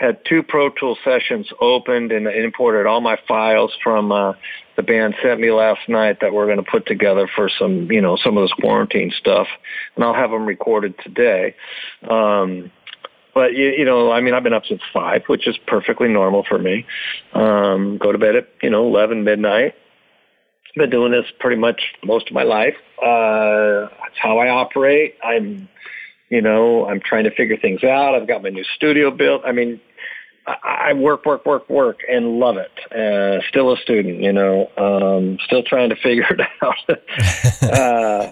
[0.02, 4.34] had two Pro Tool sessions opened and imported all my files from uh,
[4.76, 8.02] the band sent me last night that we're going to put together for some, you
[8.02, 9.48] know, some of this quarantine stuff,
[9.96, 11.56] and I'll have them recorded today.
[12.10, 12.72] Um,
[13.36, 16.44] but you, you know, I mean, I've been up since five, which is perfectly normal
[16.50, 16.86] for me.
[17.34, 19.76] Um, go to bed at you know eleven midnight.
[20.76, 22.76] Been doing this pretty much most of my life.
[22.98, 25.16] Uh, that's how I operate.
[25.22, 25.68] I'm,
[26.30, 28.16] you know, I'm trying to figure things out.
[28.16, 29.42] I've got my new studio built.
[29.46, 29.82] I mean,
[30.48, 32.72] I work, work, work, work, and love it.
[32.92, 36.76] Uh, still a student, you know, um, still trying to figure it out.
[37.72, 38.32] uh,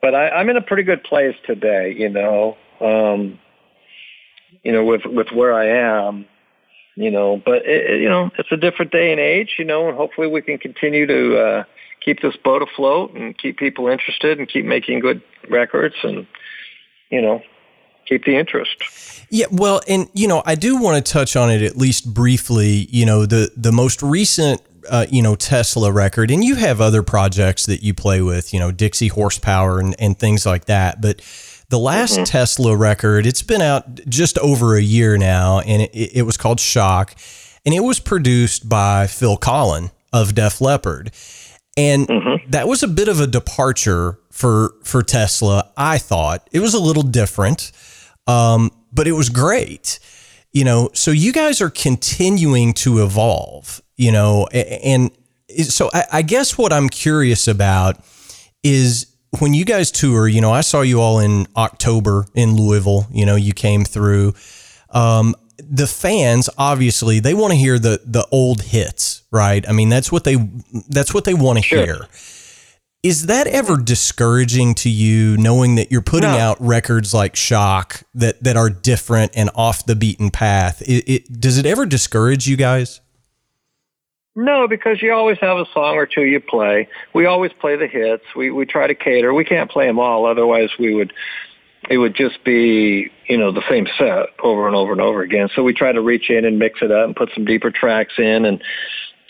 [0.00, 2.56] but I, I'm in a pretty good place today, you know.
[2.80, 3.38] Um,
[4.62, 6.26] you know, with with where I am,
[6.94, 9.96] you know, but it, you know, it's a different day and age, you know, and
[9.96, 11.64] hopefully we can continue to uh,
[12.04, 16.26] keep this boat afloat and keep people interested and keep making good records and,
[17.10, 17.42] you know,
[18.06, 19.24] keep the interest.
[19.30, 22.86] Yeah, well, and you know, I do want to touch on it at least briefly.
[22.90, 27.02] You know, the the most recent uh, you know Tesla record, and you have other
[27.02, 31.00] projects that you play with, you know, Dixie Horsepower and, and things like that.
[31.00, 31.22] But
[31.68, 32.24] the last mm-hmm.
[32.24, 36.60] Tesla record, it's been out just over a year now, and it, it was called
[36.60, 37.14] Shock,
[37.64, 41.10] and it was produced by Phil Collen of Def Leppard.
[41.76, 42.50] And mm-hmm.
[42.50, 45.70] that was a bit of a departure for for Tesla.
[45.76, 47.72] I thought it was a little different,
[48.26, 49.98] um, but it was great.
[50.52, 53.80] You know, so you guys are continuing to evolve.
[53.96, 55.10] You know, and
[55.68, 58.02] so I, I guess what I'm curious about
[58.62, 59.06] is
[59.38, 63.06] when you guys tour, you know, I saw you all in October in Louisville.
[63.10, 64.34] You know, you came through.
[64.90, 69.66] Um, the fans obviously they want to hear the the old hits, right?
[69.68, 70.36] I mean, that's what they
[70.88, 71.84] that's what they want to sure.
[71.84, 72.08] hear.
[73.02, 76.38] Is that ever discouraging to you, knowing that you're putting no.
[76.38, 80.82] out records like Shock that that are different and off the beaten path?
[80.82, 83.00] It, it, does it ever discourage you guys?
[84.36, 86.88] No, because you always have a song or two you play.
[87.12, 88.24] We always play the hits.
[88.36, 89.34] We we try to cater.
[89.34, 91.12] We can't play them all, otherwise we would
[91.90, 95.48] it would just be you know the same set over and over and over again.
[95.56, 98.14] So we try to reach in and mix it up and put some deeper tracks
[98.18, 98.62] in and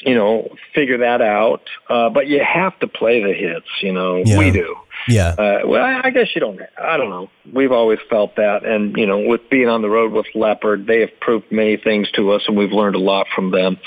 [0.05, 1.63] you know figure that out.
[1.89, 3.69] Uh, but you have to play the hits.
[3.81, 4.39] You know yeah.
[4.39, 4.77] we do.
[5.09, 5.31] Yeah.
[5.31, 6.61] Uh, well, I, I guess you don't.
[6.81, 7.31] I don't know.
[7.53, 11.01] We've always felt that, and you know, with being on the road with Leppard, they
[11.01, 13.79] have proved many things to us, and we've learned a lot from them.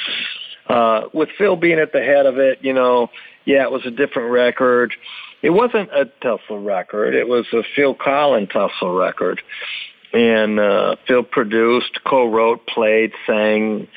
[0.68, 3.10] Uh, with Phil being at the head of it, you know,
[3.46, 4.94] yeah, it was a different record.
[5.42, 7.14] It wasn't a Tesla record.
[7.14, 9.42] It was a Phil Collen Tesla record.
[10.12, 13.88] And uh, Phil produced, co-wrote, played, sang.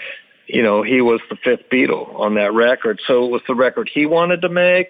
[0.49, 3.01] You know, he was the fifth Beatle on that record.
[3.07, 4.89] So it was the record he wanted to make.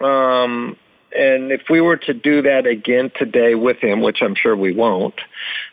[0.00, 0.76] Um,
[1.16, 4.72] and if we were to do that again today with him, which I'm sure we
[4.72, 5.14] won't,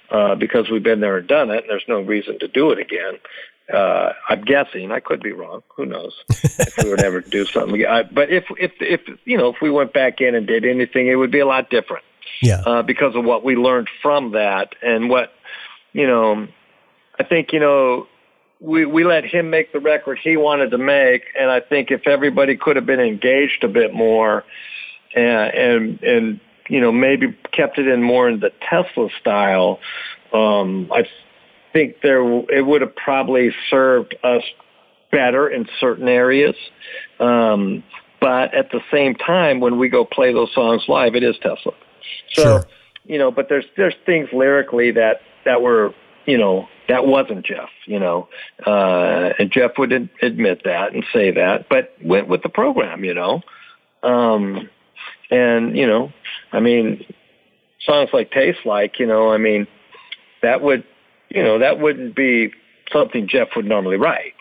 [0.10, 2.80] uh, because we've been there and done it, and there's no reason to do it
[2.80, 3.20] again.
[3.72, 4.92] Uh, I'm guessing.
[4.92, 5.62] I could be wrong.
[5.76, 6.14] Who knows?
[6.30, 9.70] if we would ever do something, I, but if if if you know if we
[9.70, 12.06] went back in and did anything, it would be a lot different.
[12.42, 12.62] Yeah.
[12.66, 15.34] Uh, because of what we learned from that and what
[15.92, 16.48] you know,
[17.20, 18.08] I think you know
[18.60, 22.08] we we let him make the record he wanted to make, and I think if
[22.08, 24.44] everybody could have been engaged a bit more,
[25.16, 26.40] and and and
[26.70, 29.80] you know maybe kept it in more in the Tesla style,
[30.34, 31.08] um, I
[31.74, 34.44] think there it would have probably served us
[35.12, 36.56] better in certain areas.
[37.20, 37.84] Um,
[38.20, 41.74] but at the same time, when we go play those songs live, it is Tesla.
[42.34, 42.66] So, sure.
[43.06, 45.94] you know, but there's there's things lyrically that that were
[46.28, 47.70] you know that wasn't Jeff.
[47.88, 48.30] You know,
[48.66, 53.04] uh, and Jeff would admit that and say that, but went with the program.
[53.04, 53.42] You know,
[54.04, 54.70] um,
[55.32, 56.12] and you know,
[56.52, 57.04] I mean,
[57.82, 59.66] songs like Taste Like, you know, I mean,
[60.44, 60.84] that would
[61.30, 62.52] you know, that wouldn't be
[62.92, 64.34] something Jeff would normally write.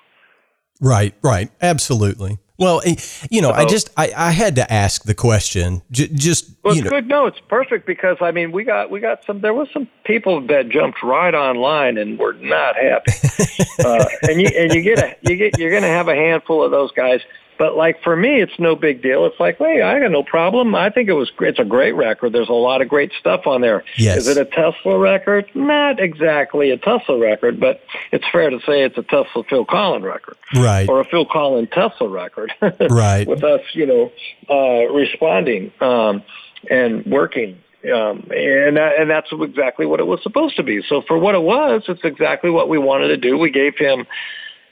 [0.80, 1.50] Right, right.
[1.60, 2.38] Absolutely.
[2.58, 2.96] Well, eh,
[3.30, 5.82] you know, so, I just I, I had to ask the question.
[5.90, 6.90] J- just well, it's know.
[6.90, 7.06] good.
[7.06, 9.40] No, it's perfect because I mean, we got we got some.
[9.40, 13.12] There was some people that jumped right online and were not happy.
[13.84, 16.62] uh, and you and you get a you get you're going to have a handful
[16.62, 17.20] of those guys
[17.58, 19.26] but like for me, it's no big deal.
[19.26, 20.74] It's like, hey, I got no problem.
[20.74, 22.32] I think it was it's a great record.
[22.32, 23.84] There's a lot of great stuff on there.
[23.96, 24.18] Yes.
[24.18, 25.50] Is it a Tesla record?
[25.54, 30.02] Not exactly a Tesla record, but it's fair to say it's a Tesla Phil Collen
[30.02, 30.88] record, right?
[30.88, 32.52] Or a Phil Collen Tesla record,
[32.90, 33.26] right?
[33.26, 34.12] With us, you know,
[34.50, 36.22] uh, responding um,
[36.70, 37.58] and working
[37.92, 40.82] um, and that, and that's exactly what it was supposed to be.
[40.88, 43.38] So for what it was, it's exactly what we wanted to do.
[43.38, 44.06] We gave him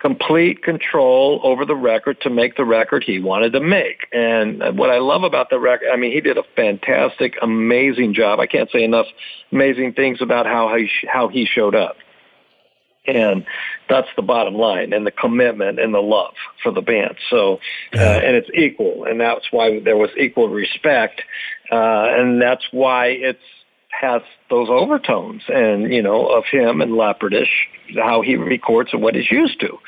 [0.04, 4.06] complete control over the record to make the record he wanted to make.
[4.12, 8.38] And what I love about the record, I mean, he did a fantastic, amazing job.
[8.38, 9.06] I can't say enough
[9.50, 11.96] amazing things about how he, how he showed up.
[13.06, 13.46] And
[13.88, 17.16] that's the bottom line and the commitment and the love for the band.
[17.30, 17.60] So,
[17.94, 19.04] uh, and it's equal.
[19.04, 21.22] And that's why there was equal respect.
[21.72, 23.40] Uh, and that's why it's,
[24.04, 27.48] has those overtones and, you know, of him and Leppardish,
[27.96, 29.78] how he records and what he's used to,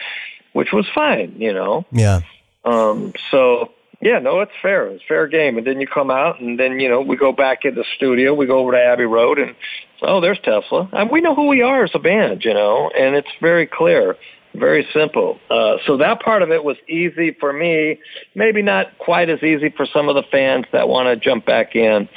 [0.53, 1.85] which was fine, you know.
[1.93, 2.21] Yeah.
[2.65, 4.89] Um, so, yeah, no, it's fair.
[4.89, 5.59] It's fair game.
[5.59, 8.35] And then you come out and then, you know, we go back in the studio,
[8.35, 9.55] we go over to Abbey Road and,
[10.03, 10.89] oh, there's Tesla.
[10.93, 14.17] And we know who we are as a band, you know, and it's very clear.
[14.59, 15.39] Very simple.
[15.51, 18.01] Uh, so that part of it was easy for me.
[18.35, 21.77] Maybe not quite as easy for some of the fans that want to jump back
[21.77, 22.09] in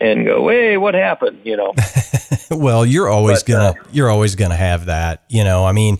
[0.00, 1.74] and go, "Hey, what happened?" You know.
[2.50, 5.24] well, you're always but, gonna uh, you're always gonna have that.
[5.28, 5.98] You know, I mean,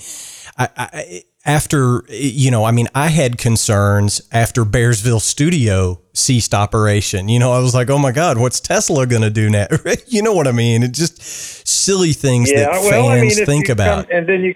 [0.58, 7.28] I, I after you know, I mean, I had concerns after Bearsville Studio ceased operation.
[7.28, 9.66] You know, I was like, oh my God, what's Tesla going to do now?
[10.06, 10.82] you know what I mean?
[10.82, 11.22] It just
[11.66, 14.08] silly things yeah, that well, fans I mean, think about.
[14.08, 14.54] Come, and then you,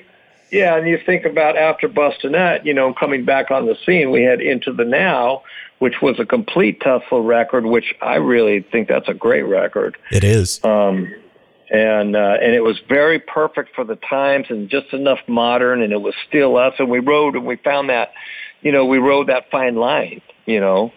[0.50, 3.76] yeah, and you think about after Bust a Nut, you know, coming back on the
[3.86, 5.42] scene, we had Into the Now,
[5.78, 9.96] which was a complete Tesla record, which I really think that's a great record.
[10.10, 10.60] It is.
[10.64, 11.14] Um,
[11.70, 15.92] and uh, and it was very perfect for the times and just enough modern, and
[15.92, 16.74] it was still us.
[16.78, 18.12] And we rode, and we found that,
[18.60, 20.92] you know, we rode that fine line, you know,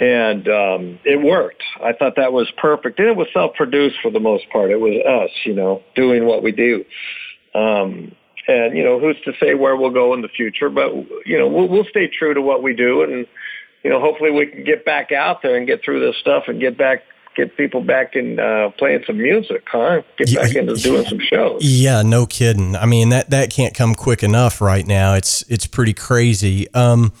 [0.00, 1.62] and um, it worked.
[1.84, 4.70] I thought that was perfect, and it was self-produced for the most part.
[4.70, 6.84] It was us, you know, doing what we do.
[7.54, 8.12] Um,
[8.48, 10.70] and you know, who's to say where we'll go in the future?
[10.70, 10.92] But
[11.26, 13.26] you know, we'll, we'll stay true to what we do, and
[13.84, 16.58] you know, hopefully we can get back out there and get through this stuff and
[16.60, 17.02] get back
[17.36, 20.02] get people back in uh, playing some music, huh?
[20.16, 21.62] Get back into doing some shows.
[21.62, 22.74] Yeah, no kidding.
[22.74, 25.14] I mean that that can't come quick enough right now.
[25.14, 26.72] It's it's pretty crazy.
[26.74, 27.12] Um,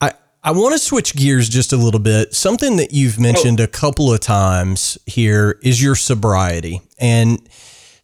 [0.00, 0.12] I
[0.42, 2.34] I want to switch gears just a little bit.
[2.34, 3.64] Something that you've mentioned oh.
[3.64, 7.46] a couple of times here is your sobriety and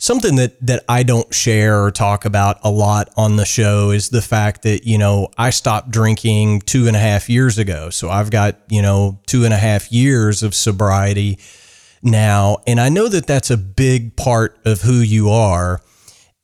[0.05, 4.11] something that that I don't share or talk about a lot on the show is
[4.11, 8.11] the fact that you know I stopped drinking two and a half years ago, so
[8.11, 11.39] I've got you know two and a half years of sobriety
[12.03, 15.81] now, and I know that that's a big part of who you are.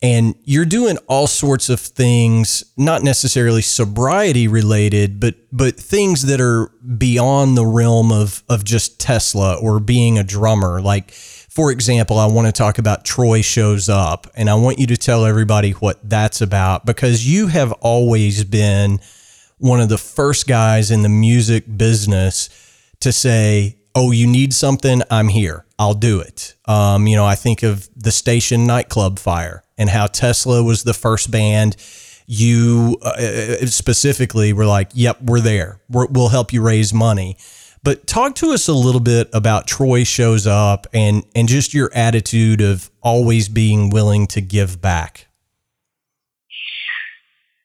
[0.03, 6.41] And you're doing all sorts of things, not necessarily sobriety related, but but things that
[6.41, 10.81] are beyond the realm of of just Tesla or being a drummer.
[10.81, 11.13] Like
[11.51, 14.95] for example, I want to talk about Troy Shows Up, and I want you to
[14.95, 19.01] tell everybody what that's about because you have always been
[19.57, 22.49] one of the first guys in the music business
[23.01, 25.01] to say, Oh, you need something?
[25.11, 25.65] I'm here.
[25.77, 26.55] I'll do it.
[26.69, 30.93] Um, you know, I think of the station nightclub fire and how Tesla was the
[30.93, 31.75] first band.
[32.27, 35.81] You uh, uh specifically were like, Yep, we're there.
[35.89, 37.35] we will help you raise money.
[37.83, 41.91] But talk to us a little bit about Troy shows up and and just your
[41.95, 45.27] attitude of always being willing to give back.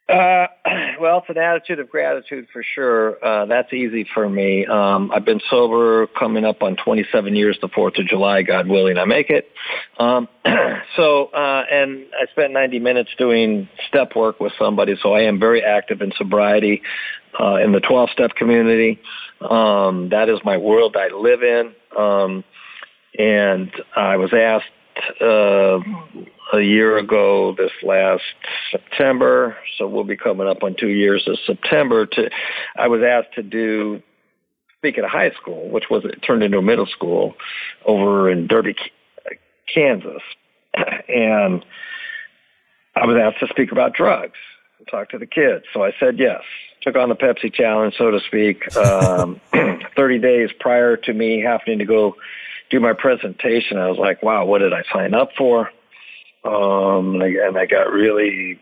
[0.08, 0.46] Uh,
[1.00, 3.22] well, it's an attitude of gratitude for sure.
[3.24, 4.64] Uh, that's easy for me.
[4.64, 8.98] Um, I've been sober coming up on 27 years, the 4th of July, God willing,
[8.98, 9.50] I make it.
[9.98, 10.28] Um,
[10.96, 15.40] so, uh, and I spent 90 minutes doing step work with somebody, so I am
[15.40, 16.82] very active in sobriety
[17.40, 19.00] uh, in the 12 step community.
[19.40, 21.72] Um, that is my world I live in.
[21.96, 22.44] Um,
[23.18, 24.66] and I was asked
[25.20, 25.78] uh,
[26.52, 28.22] a year ago this last
[28.70, 32.06] September, so we'll be coming up on two years this September.
[32.06, 32.30] To
[32.76, 34.02] I was asked to do
[34.78, 37.34] speak at a high school, which was turned into a middle school
[37.84, 38.74] over in Derby,
[39.72, 40.22] Kansas,
[40.74, 41.64] and
[42.94, 44.38] I was asked to speak about drugs
[44.78, 45.64] and talk to the kids.
[45.72, 46.42] So I said yes
[46.86, 49.40] took on the Pepsi challenge, so to speak, um,
[49.96, 52.16] 30 days prior to me having to go
[52.70, 53.78] do my presentation.
[53.78, 55.70] I was like, wow, what did I sign up for?
[56.44, 58.60] Um, and I got really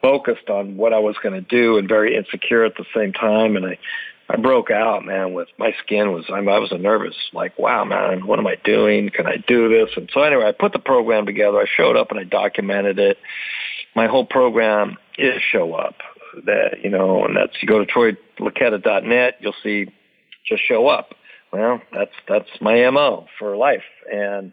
[0.00, 3.56] focused on what I was going to do and very insecure at the same time.
[3.56, 3.78] And I,
[4.28, 7.84] I broke out, man, with my skin was, I, I was a nervous, like, wow,
[7.84, 9.10] man, what am I doing?
[9.10, 9.90] Can I do this?
[9.96, 11.58] And so anyway, I put the program together.
[11.58, 13.18] I showed up and I documented it.
[13.96, 15.96] My whole program is show up
[16.46, 19.86] that, you know, and that's, you go to troyluccketta.net, you'll see
[20.46, 21.14] just show up.
[21.52, 23.84] Well, that's, that's my MO for life.
[24.12, 24.52] And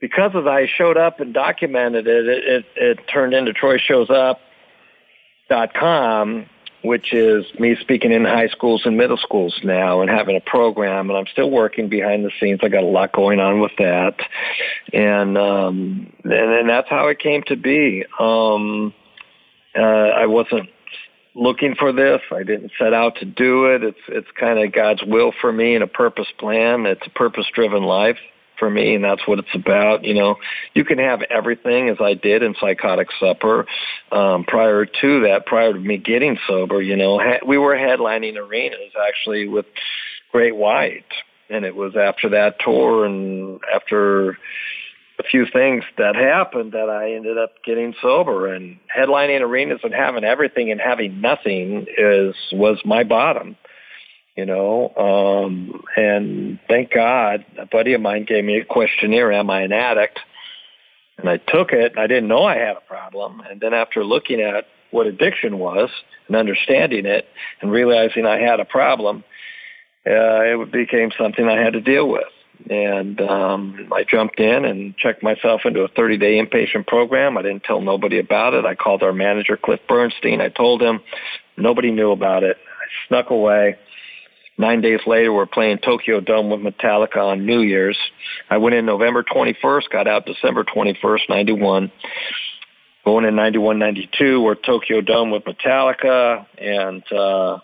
[0.00, 6.46] because of I showed up and documented it, it, it, it turned into troyshowsup.com,
[6.84, 11.10] which is me speaking in high schools and middle schools now and having a program.
[11.10, 12.60] And I'm still working behind the scenes.
[12.62, 14.14] I got a lot going on with that.
[14.92, 18.04] And, um, and, and that's how it came to be.
[18.20, 18.94] Um,
[19.78, 20.68] uh, I wasn't
[21.34, 22.20] looking for this.
[22.32, 23.82] I didn't set out to do it.
[23.82, 26.86] It's it's kind of God's will for me and a purpose plan.
[26.86, 28.18] It's a purpose driven life
[28.58, 30.04] for me, and that's what it's about.
[30.04, 30.36] You know,
[30.74, 33.66] you can have everything as I did in Psychotic Supper.
[34.10, 38.36] Um, prior to that, prior to me getting sober, you know, ha- we were headlining
[38.36, 39.66] arenas actually with
[40.32, 41.04] Great White,
[41.48, 44.38] and it was after that tour and after
[45.18, 48.52] a few things that happened that I ended up getting sober.
[48.52, 53.56] And headlining arenas and having everything and having nothing is was my bottom
[54.38, 59.50] you know um and thank god a buddy of mine gave me a questionnaire am
[59.50, 60.20] i an addict?
[61.18, 61.92] And i took it.
[61.92, 63.42] And i didn't know i had a problem.
[63.50, 65.90] And then after looking at what addiction was
[66.28, 67.26] and understanding it
[67.60, 69.24] and realizing i had a problem
[70.06, 72.32] uh, it became something i had to deal with
[72.70, 77.38] and um, I jumped in and checked myself into a 30-day inpatient program.
[77.38, 78.64] I didn't tell nobody about it.
[78.64, 80.40] I called our manager, Cliff Burnstein.
[80.40, 81.00] I told him.
[81.56, 82.56] Nobody knew about it.
[82.56, 83.76] I snuck away.
[84.56, 87.98] Nine days later, we're playing Tokyo Dome with Metallica on New Year's.
[88.50, 91.92] I went in November 21st, got out December 21st, 91.
[93.04, 97.58] Going in 91, 92, we're Tokyo Dome with Metallica, and uh,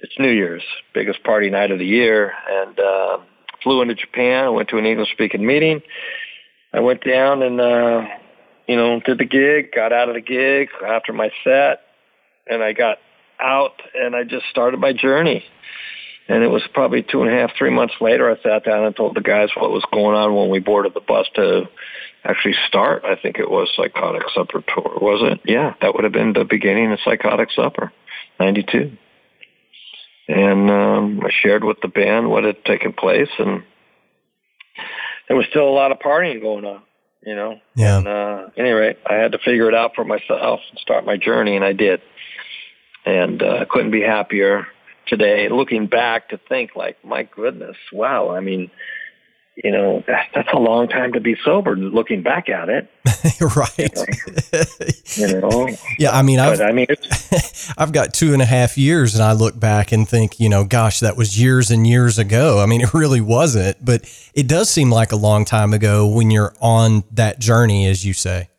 [0.00, 3.18] it's New Year's, biggest party night of the year, and uh,
[3.66, 4.44] flew into Japan.
[4.44, 5.82] I went to an English-speaking meeting.
[6.72, 8.06] I went down and, uh,
[8.68, 11.80] you know, did the gig, got out of the gig after my set,
[12.48, 12.98] and I got
[13.40, 15.44] out and I just started my journey.
[16.28, 18.94] And it was probably two and a half, three months later, I sat down and
[18.94, 21.68] told the guys what was going on when we boarded the bus to
[22.22, 23.04] actually start.
[23.04, 25.40] I think it was Psychotic Supper Tour, was it?
[25.44, 27.92] Yeah, that would have been the beginning of Psychotic Supper,
[28.38, 28.96] 92
[30.28, 33.62] and um, I shared with the band what had taken place, and
[35.28, 36.82] there was still a lot of partying going on,
[37.24, 37.60] you know.
[37.74, 37.98] Yeah.
[37.98, 41.16] And, uh, any rate, I had to figure it out for myself and start my
[41.16, 42.00] journey, and I did.
[43.04, 44.66] And uh, couldn't be happier
[45.06, 45.48] today.
[45.48, 48.30] Looking back to think, like, my goodness, wow.
[48.30, 48.70] I mean,
[49.56, 51.76] you know, that, that's a long time to be sober.
[51.76, 52.90] Looking back at it,
[53.56, 53.92] right?
[55.16, 56.10] You know, yeah.
[56.10, 56.88] I mean, I've, I mean,
[57.78, 60.64] I've got two and a half years, and I look back and think, you know,
[60.64, 62.60] gosh, that was years and years ago.
[62.60, 64.04] I mean, it really wasn't, but
[64.34, 68.12] it does seem like a long time ago when you're on that journey, as you
[68.12, 68.50] say.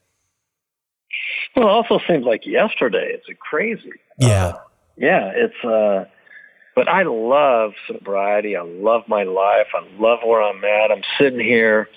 [1.56, 3.12] Well, it also seems like yesterday.
[3.14, 3.92] It's crazy.
[4.18, 4.46] Yeah.
[4.48, 4.60] Uh,
[4.96, 5.64] yeah, it's.
[5.64, 6.06] uh
[6.78, 8.56] but I love sobriety.
[8.56, 9.66] I love my life.
[9.74, 10.92] I love where I'm at.
[10.92, 11.90] I'm sitting here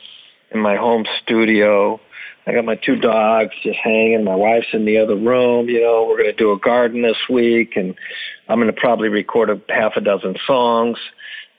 [0.52, 2.00] in my home studio.
[2.46, 4.24] I got my two dogs just hanging.
[4.24, 5.68] My wife's in the other room.
[5.68, 7.94] You know, we're going to do a garden this week, and
[8.48, 10.96] I'm going to probably record a half a dozen songs.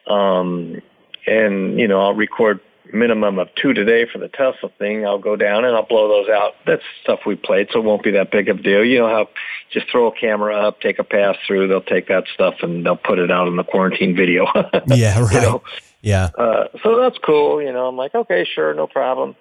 [0.08, 0.82] Um,
[1.28, 2.60] and you know, I'll record
[2.94, 5.06] minimum of two today for the Tesla thing.
[5.06, 6.54] I'll go down and I'll blow those out.
[6.66, 8.84] That's stuff we played, so it won't be that big of a deal.
[8.84, 9.30] You know how
[9.72, 12.98] just throw a camera up, take a pass through, they'll take that stuff and they'll
[12.98, 14.46] put it out in the quarantine video.
[14.88, 15.34] yeah, right.
[15.34, 15.64] You know?
[16.02, 16.30] Yeah.
[16.38, 17.62] Uh, so that's cool.
[17.62, 19.36] You know, I'm like, okay, sure, no problem.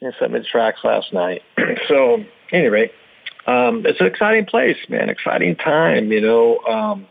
[0.00, 1.42] You sent me the tracks last night.
[1.88, 2.90] so anyway,
[3.46, 5.08] um, it's an exciting place, man.
[5.08, 6.58] Exciting time, you know.
[6.60, 7.06] Um,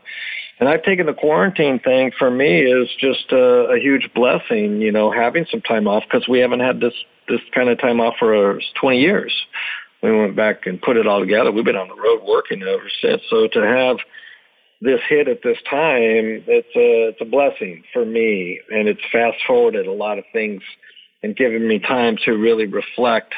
[0.59, 4.91] and I've taken the quarantine thing for me is just a, a huge blessing, you
[4.91, 6.93] know, having some time off because we haven't had this
[7.27, 9.33] this kind of time off for 20 years.
[10.03, 11.51] We went back and put it all together.
[11.51, 13.23] We've been on the road working ever since.
[13.29, 13.97] So to have
[14.79, 19.37] this hit at this time, it's a it's a blessing for me, and it's fast
[19.47, 20.61] forwarded a lot of things
[21.23, 23.33] and given me time to really reflect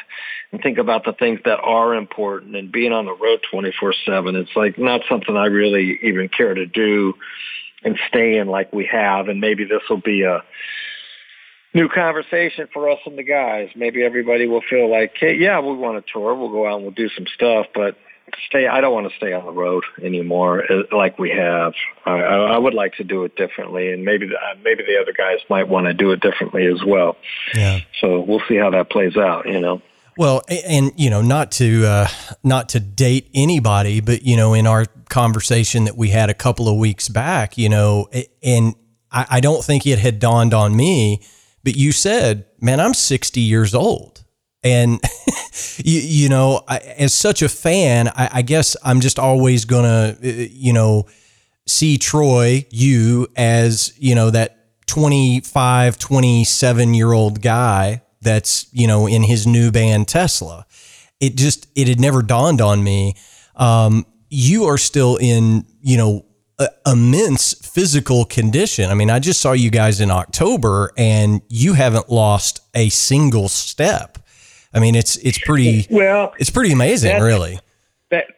[0.52, 4.56] and think about the things that are important and being on the road 24/7 it's
[4.56, 7.14] like not something I really even care to do
[7.84, 10.42] and stay in like we have and maybe this will be a
[11.74, 13.68] new conversation for us and the guys.
[13.76, 16.82] Maybe everybody will feel like hey yeah we want to tour we'll go out and
[16.82, 17.96] we'll do some stuff but
[18.46, 21.74] stay I don't want to stay on the road anymore uh, like we have.
[22.04, 25.38] I, I would like to do it differently and maybe the, maybe the other guys
[25.50, 27.16] might want to do it differently as well.
[27.54, 27.80] Yeah.
[28.00, 29.82] So we'll see how that plays out you know
[30.18, 32.08] well, and you know, not to uh,
[32.42, 36.68] not to date anybody, but you know, in our conversation that we had a couple
[36.68, 38.08] of weeks back, you know,
[38.42, 38.74] and
[39.12, 41.22] I, I don't think it had dawned on me,
[41.62, 44.24] but you said, "Man, I'm 60 years old,"
[44.64, 45.00] and
[45.76, 50.16] you, you know, I, as such a fan, I, I guess I'm just always gonna,
[50.20, 51.06] uh, you know,
[51.64, 54.56] see Troy, you as you know that
[54.86, 60.66] 25, 27 year old guy that's you know in his new band Tesla.
[61.20, 63.14] It just it had never dawned on me.
[63.56, 66.24] Um, you are still in you know
[66.58, 68.90] a, immense physical condition.
[68.90, 73.48] I mean, I just saw you guys in October, and you haven't lost a single
[73.48, 74.18] step.
[74.72, 76.34] I mean, it's it's pretty well.
[76.38, 77.58] It's pretty amazing, really.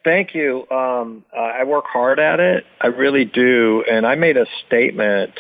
[0.05, 0.69] thank you.
[0.71, 2.65] Um, uh, I work hard at it.
[2.81, 5.33] I really do, and I made a statement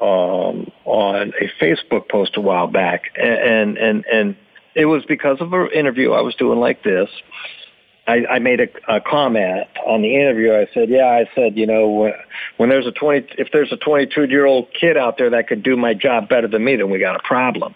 [0.00, 4.36] um, on a Facebook post a while back, and and and
[4.74, 7.08] it was because of an interview I was doing like this.
[8.06, 10.52] I, I made a, a comment on the interview.
[10.52, 12.12] I said, "Yeah, I said, you know, when,
[12.58, 15.62] when there's a twenty, if there's a 22 year old kid out there that could
[15.62, 17.74] do my job better than me, then we got a problem."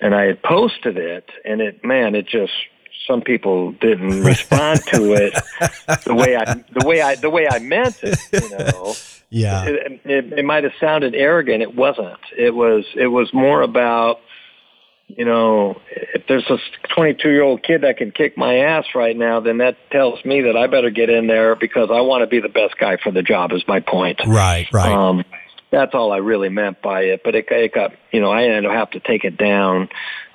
[0.00, 2.52] And I had posted it, and it, man, it just
[3.06, 5.34] some people didn't respond to it
[6.04, 8.18] the way I the way I the way I meant it.
[8.32, 8.94] You know,
[9.30, 11.62] yeah, it, it, it might have sounded arrogant.
[11.62, 12.20] It wasn't.
[12.36, 14.20] It was it was more about
[15.08, 16.58] you know if there's a
[16.94, 20.42] 22 year old kid that can kick my ass right now, then that tells me
[20.42, 23.10] that I better get in there because I want to be the best guy for
[23.10, 23.52] the job.
[23.52, 24.20] Is my point.
[24.26, 24.66] Right.
[24.72, 24.92] Right.
[24.92, 25.24] Um,
[25.74, 27.22] that's all I really meant by it.
[27.24, 29.88] But it, it got, you know, I ended up have to take it down,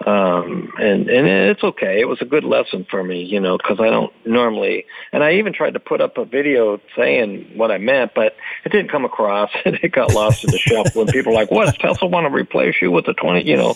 [0.06, 2.00] um, and and it's okay.
[2.00, 5.34] It was a good lesson for me, you know, because I don't normally, and I
[5.34, 9.04] even tried to put up a video saying what I meant, but it didn't come
[9.04, 11.02] across, and it got lost in the shuffle.
[11.02, 13.58] And people were like, "What does Tesla want to replace you with a 20?" You
[13.58, 13.76] know,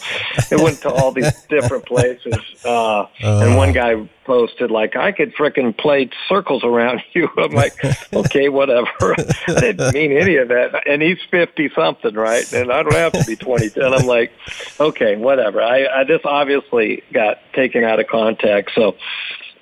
[0.50, 5.12] it went to all these different places, uh, uh, and one guy posted like I
[5.12, 7.30] could frickin' play circles around you.
[7.38, 7.74] I'm like,
[8.14, 9.16] okay, whatever.
[9.48, 10.88] I didn't mean any of that.
[10.88, 12.52] And he's fifty something, right?
[12.54, 13.70] And I don't have to be twenty.
[13.76, 14.32] And I'm like,
[14.80, 15.62] okay, whatever.
[15.62, 18.76] I, I just obviously got taken out of context.
[18.76, 18.96] So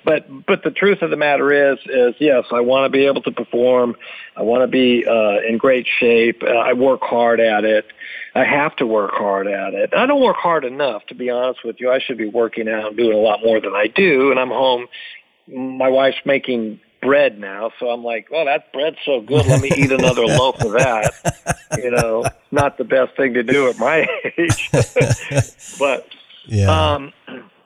[0.04, 3.22] but but the truth of the matter is is yes, I want to be able
[3.22, 3.96] to perform.
[4.36, 6.42] I want to be uh, in great shape.
[6.42, 7.86] Uh, I work hard at it.
[8.34, 9.94] I have to work hard at it.
[9.94, 11.90] I don't work hard enough, to be honest with you.
[11.90, 14.30] I should be working out and doing a lot more than I do.
[14.30, 14.86] And I'm home.
[15.46, 19.44] My wife's making bread now, so I'm like, well, that bread's so good.
[19.44, 21.12] Let me eat another loaf of that.
[21.76, 24.06] You know, not the best thing to do at my
[24.38, 24.70] age,
[25.78, 26.08] but
[26.46, 26.94] yeah.
[26.94, 27.12] um,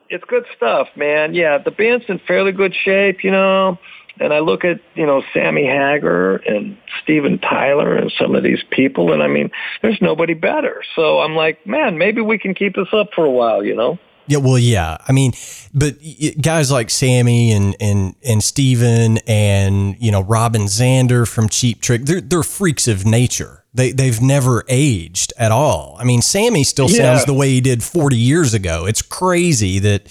[0.09, 1.35] it's good stuff, man.
[1.35, 3.79] Yeah, the band's in fairly good shape, you know
[4.21, 8.63] and I look at you know Sammy Hagar and Steven Tyler and some of these
[8.71, 9.51] people, and I mean,
[9.83, 10.83] there's nobody better.
[10.95, 13.99] So I'm like, man, maybe we can keep this up for a while, you know.
[14.29, 14.97] Yeah, well, yeah.
[15.07, 15.33] I mean,
[15.73, 15.95] but
[16.41, 22.03] guys like Sammy and and and Steven and you know Robin Zander from Cheap Trick,
[22.03, 23.65] they're they're freaks of nature.
[23.77, 25.97] They they've never aged at all.
[25.99, 26.97] I mean, Sammy still yeah.
[26.97, 28.87] sounds the way he did 40 years ago.
[28.87, 30.09] It's crazy that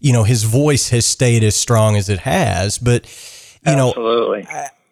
[0.00, 3.04] you know his voice has stayed as strong as it has, but
[3.66, 3.92] you know,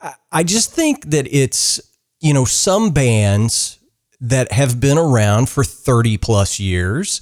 [0.03, 1.81] I, I just think that it's,
[2.21, 3.79] you know, some bands
[4.21, 7.21] that have been around for 30 plus years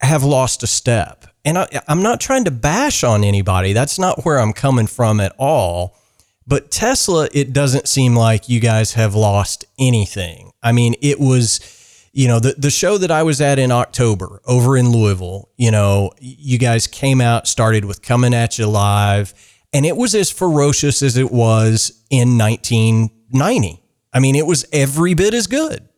[0.00, 1.26] have lost a step.
[1.44, 3.72] And I, I'm not trying to bash on anybody.
[3.72, 5.96] That's not where I'm coming from at all.
[6.46, 10.52] But Tesla, it doesn't seem like you guys have lost anything.
[10.62, 11.60] I mean, it was,
[12.12, 15.70] you know, the, the show that I was at in October over in Louisville, you
[15.70, 19.32] know, you guys came out, started with Coming At You Live
[19.74, 23.82] and it was as ferocious as it was in 1990.
[24.12, 25.88] I mean, it was every bit as good.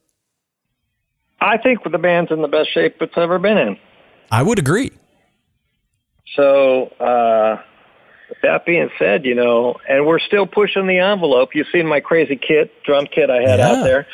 [1.42, 3.78] I think the band's in the best shape it's ever been in.
[4.32, 4.92] I would agree.
[6.34, 7.62] So, uh,
[8.42, 11.54] that being said, you know, and we're still pushing the envelope.
[11.54, 13.68] You've seen my crazy kit, drum kit I had yeah.
[13.68, 14.06] out there.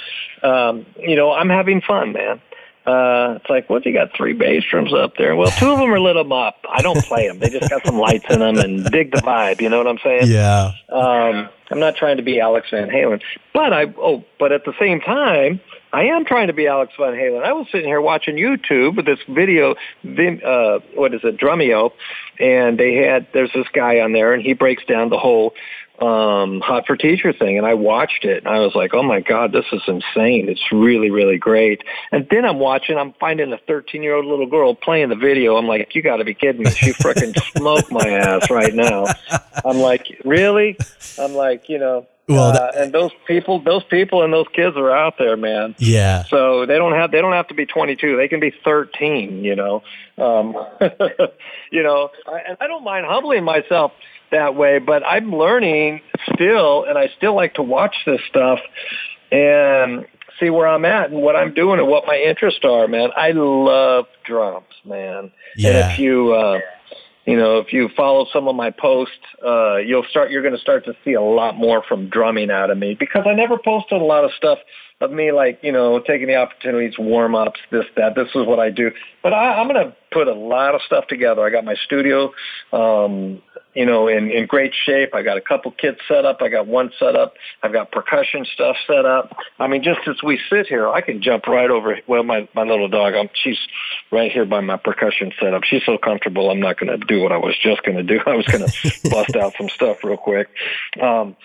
[0.42, 2.40] Um, you know, I'm having fun, man.
[2.84, 3.86] Uh, it's like, what?
[3.86, 5.36] You got three bass drums up there.
[5.36, 6.64] Well, two of them are lit them up.
[6.68, 7.38] I don't play them.
[7.38, 9.60] They just got some lights in them and dig the vibe.
[9.60, 10.26] You know what I'm saying?
[10.26, 10.72] Yeah.
[10.90, 13.22] Um, I'm not trying to be Alex Van Halen,
[13.54, 13.84] but I.
[13.96, 15.60] Oh, but at the same time,
[15.92, 17.44] I am trying to be Alex Van Halen.
[17.44, 21.92] I was sitting here watching YouTube with this video, uh, what is it, Drumeo,
[22.40, 25.52] and they had there's this guy on there, and he breaks down the whole
[26.00, 29.20] um, Hot for Teacher thing, and I watched it, and I was like, oh my
[29.20, 30.48] god, this is insane.
[30.48, 31.82] It's really, really great.
[32.10, 35.56] And then I'm watching, I'm finding a 13 year old little girl playing the video.
[35.56, 36.70] I'm like, you got to be kidding me.
[36.70, 39.04] She freaking smoked my ass right now.
[39.62, 40.78] I'm like, really?
[41.18, 42.06] I'm like, you know.
[42.28, 45.74] Well, uh, and those people, those people, and those kids are out there, man.
[45.78, 46.24] Yeah.
[46.24, 48.16] So they don't have they don't have to be 22.
[48.16, 49.44] They can be 13.
[49.44, 49.82] You know.
[50.18, 50.54] Um,
[51.72, 53.92] you know, I, and I don't mind humbling myself
[54.30, 56.00] that way, but I'm learning
[56.34, 58.60] still, and I still like to watch this stuff
[59.30, 60.06] and
[60.40, 63.10] see where I'm at and what I'm doing and what my interests are, man.
[63.16, 65.30] I love drums, man.
[65.56, 65.70] Yeah.
[65.70, 66.60] And if you, uh,
[67.24, 69.14] you know, if you follow some of my posts,
[69.46, 72.70] uh, you'll start, you're going to start to see a lot more from drumming out
[72.70, 74.58] of me because I never posted a lot of stuff
[75.00, 78.14] of me like, you know, taking the opportunities, warm ups, this, that.
[78.14, 78.90] This is what I do.
[79.22, 81.44] But I, I'm going to put a lot of stuff together.
[81.44, 82.32] I got my studio,
[82.72, 83.42] um,
[83.74, 85.14] you know, in, in great shape.
[85.14, 86.42] I got a couple kits set up.
[86.42, 87.34] I got one set up.
[87.62, 89.36] I've got percussion stuff set up.
[89.58, 91.98] I mean, just as we sit here, I can jump right over.
[92.06, 93.58] Well, my, my little dog, I'm, she's
[94.10, 95.64] right here by my percussion setup.
[95.64, 96.50] She's so comfortable.
[96.50, 98.20] I'm not going to do what I was just going to do.
[98.26, 100.48] I was going to bust out some stuff real quick.
[101.00, 101.36] Um,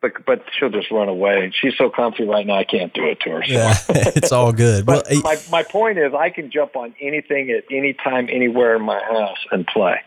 [0.00, 1.52] but but she'll just run away.
[1.60, 3.44] She's so comfy right now, I can't do it to her.
[3.44, 3.52] So.
[3.52, 4.86] Yeah, it's all good.
[4.86, 8.76] but well, my my point is, I can jump on anything at any time, anywhere
[8.76, 10.00] in my house and play.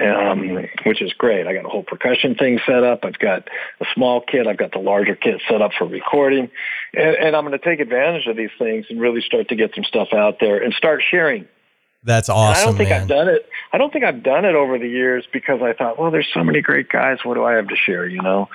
[0.00, 1.46] Um, which is great.
[1.46, 3.04] I got a whole percussion thing set up.
[3.04, 3.46] I've got
[3.80, 4.46] a small kit.
[4.46, 6.50] I've got the larger kit set up for recording,
[6.94, 9.74] and, and I'm going to take advantage of these things and really start to get
[9.74, 11.46] some stuff out there and start sharing
[12.04, 12.50] that's awesome.
[12.50, 13.02] And I don't think man.
[13.02, 13.48] I've done it.
[13.72, 16.42] I don't think I've done it over the years because I thought, well, there's so
[16.42, 17.18] many great guys.
[17.22, 18.06] What do I have to share?
[18.06, 18.48] You know.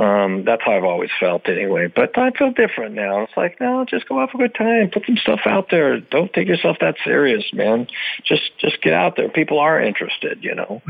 [0.00, 1.86] Um, that's how I've always felt anyway.
[1.94, 3.20] But I feel different now.
[3.24, 4.88] It's like, no, just go have a good time.
[4.90, 6.00] Put some stuff out there.
[6.00, 7.86] Don't take yourself that serious, man.
[8.24, 9.28] Just just get out there.
[9.28, 10.80] People are interested, you know.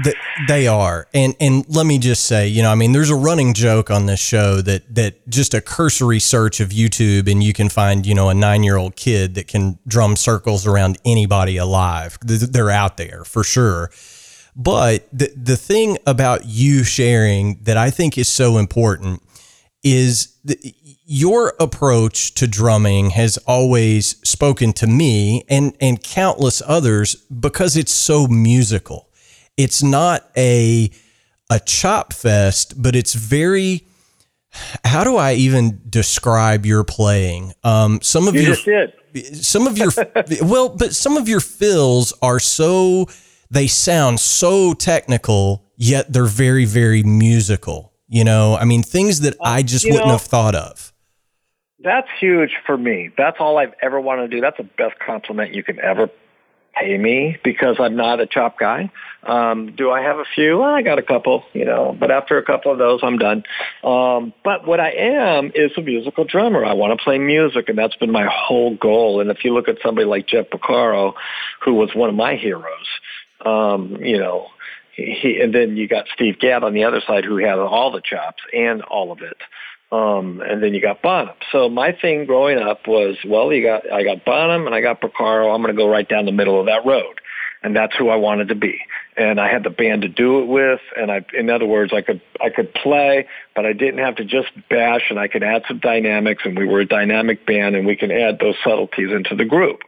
[0.47, 1.09] They are.
[1.13, 4.07] And and let me just say, you know, I mean, there's a running joke on
[4.07, 8.15] this show that that just a cursory search of YouTube and you can find, you
[8.15, 12.17] know, a 9-year-old kid that can drum circles around anybody alive.
[12.23, 13.91] They're out there for sure.
[14.57, 19.23] But the the thing about you sharing that I think is so important
[19.83, 20.75] is the,
[21.07, 27.93] your approach to drumming has always spoken to me and and countless others because it's
[27.93, 29.09] so musical.
[29.57, 30.91] It's not a
[31.49, 33.87] a chop fest, but it's very
[34.85, 37.53] how do I even describe your playing?
[37.63, 38.89] Um, some of you your
[39.35, 39.93] some of your
[40.43, 43.09] well, but some of your fills are so
[43.51, 47.93] they sound so technical, yet they're very, very musical.
[48.09, 50.93] You know, I mean, things that I just You wouldn't know- have thought of.
[51.83, 53.11] That's huge for me.
[53.17, 54.41] That's all I've ever wanted to do.
[54.43, 56.11] That's the best compliment you can ever
[56.75, 58.91] pay me because I'm not a chop guy.
[59.23, 60.59] Um, do I have a few?
[60.59, 63.45] Well, I got a couple, you know, but after a couple of those, I'm done.
[63.83, 66.65] Um, but what I am is a musical drummer.
[66.67, 69.21] I want to play music, and that's been my whole goal.
[69.21, 71.15] And if you look at somebody like Jeff Porcaro,
[71.65, 72.87] who was one of my heroes,
[73.45, 74.49] um, you know,
[74.95, 78.03] he, and then you got Steve Gadd on the other side who had all the
[78.03, 79.37] chops and all of it.
[79.93, 81.35] Um, and then you got Bonham.
[81.51, 85.01] So my thing growing up was, well, you got, I got Bonham and I got
[85.01, 85.53] Porcaro.
[85.53, 87.21] I'm going to go right down the middle of that road.
[87.63, 88.79] And that's who I wanted to be.
[89.17, 90.81] And I had the band to do it with.
[90.97, 94.25] And I, in other words, I could, I could play, but I didn't have to
[94.25, 97.87] just bash and I could add some dynamics and we were a dynamic band and
[97.87, 99.81] we can add those subtleties into the group.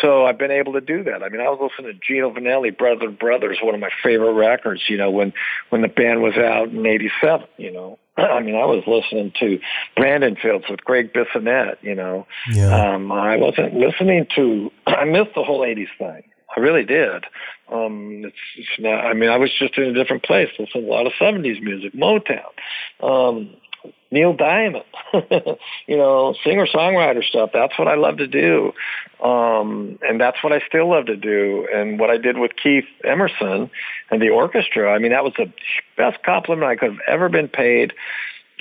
[0.00, 1.22] So I've been able to do that.
[1.22, 4.82] I mean, I was listening to Gino Vannelli, Brother Brothers, one of my favorite records,
[4.88, 5.32] you know, when,
[5.70, 7.98] when the band was out in 87, you know.
[8.16, 9.58] I mean, I was listening to
[9.96, 12.26] Brandon Fields with Gregg Bissonette, you know.
[12.52, 12.94] Yeah.
[12.94, 16.22] Um, I wasn't listening to, I missed the whole 80s thing.
[16.56, 17.24] I really did.
[17.70, 20.90] Um, it's, it's not, I mean, I was just in a different place, listening to
[20.90, 22.48] a lot of 70s music, Motown.
[23.02, 23.50] Um,
[24.10, 24.84] Neil Diamond,
[25.86, 27.50] you know, singer songwriter stuff.
[27.52, 28.72] That's what I love to do,
[29.22, 31.68] um, and that's what I still love to do.
[31.74, 33.70] And what I did with Keith Emerson
[34.10, 34.92] and the orchestra.
[34.92, 35.52] I mean, that was the
[35.96, 37.92] best compliment I could have ever been paid.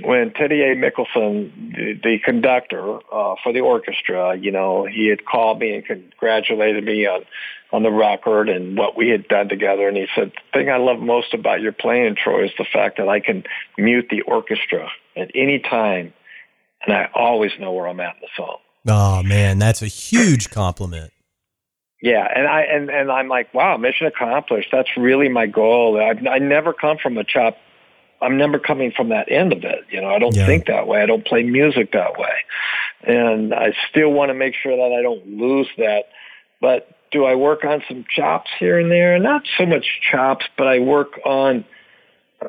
[0.03, 5.59] When Terje Mikkelsen, the, the conductor uh, for the orchestra, you know, he had called
[5.59, 7.25] me and congratulated me on
[7.73, 9.87] on the record and what we had done together.
[9.87, 12.97] And he said, the thing I love most about your playing, Troy, is the fact
[12.97, 13.43] that I can
[13.77, 16.13] mute the orchestra at any time,
[16.85, 18.57] and I always know where I'm at in the song.
[18.87, 21.11] Oh man, that's a huge compliment.
[22.01, 24.69] Yeah, and I and and I'm like, wow, mission accomplished.
[24.71, 25.99] That's really my goal.
[25.99, 27.57] I I never come from a chop.
[28.21, 29.85] I'm never coming from that end of it.
[29.89, 30.45] You know, I don't Yeah.
[30.45, 31.01] think that way.
[31.01, 32.33] I don't play music that way,
[33.03, 36.09] and I still want to make sure that I don't lose that.
[36.59, 39.17] But do I work on some chops here and there?
[39.19, 41.63] Not so much chops, but I work on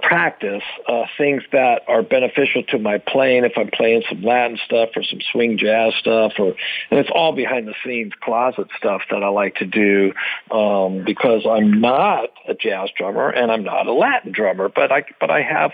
[0.03, 3.45] practice uh, things that are beneficial to my playing.
[3.45, 6.55] If I'm playing some Latin stuff or some swing jazz stuff, or
[6.91, 10.13] and it's all behind the scenes closet stuff that I like to do
[10.51, 15.05] um, because I'm not a jazz drummer and I'm not a Latin drummer, but I
[15.21, 15.73] but I have.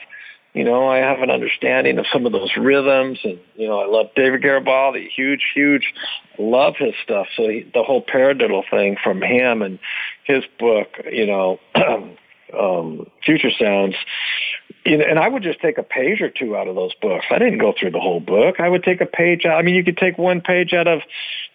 [0.52, 3.86] You know, I have an understanding of some of those rhythms, and you know, I
[3.86, 5.92] love David Garibaldi, huge, huge,
[6.38, 7.26] love his stuff.
[7.36, 9.80] So he, the whole paradiddle thing from him and
[10.22, 11.58] his book, you know,
[12.58, 13.94] um, Future Sounds,
[14.86, 17.26] and I would just take a page or two out of those books.
[17.30, 18.60] I didn't go through the whole book.
[18.60, 19.58] I would take a page out.
[19.58, 21.00] I mean, you could take one page out of,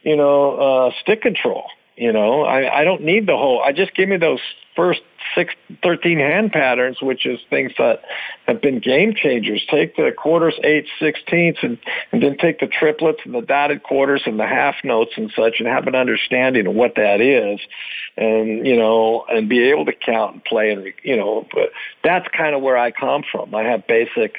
[0.02, 1.66] you know, uh, stick control.
[1.96, 3.62] You know, I, I don't need the whole.
[3.62, 4.40] I just give me those
[4.76, 5.02] first
[5.36, 5.54] six,
[5.84, 8.02] 13 hand patterns, which is things that
[8.48, 9.66] have been game changers.
[9.70, 11.78] Take the quarters, eights, sixteenths, and,
[12.12, 15.56] and then take the triplets and the dotted quarters and the half notes and such,
[15.60, 17.60] and have an understanding of what that is,
[18.18, 21.72] and you know, and be able to count and play, and you know, but
[22.04, 23.54] that's kind of where I come from.
[23.56, 24.36] I have basic.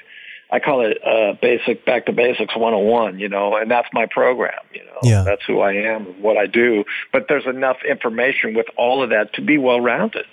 [0.53, 4.59] I call it uh, basic back to basics 101, you know, and that's my program,
[4.75, 4.99] you know.
[5.03, 5.23] Yeah.
[5.23, 6.85] That's who I am, and what I do.
[7.13, 10.27] But there's enough information with all of that to be well rounded.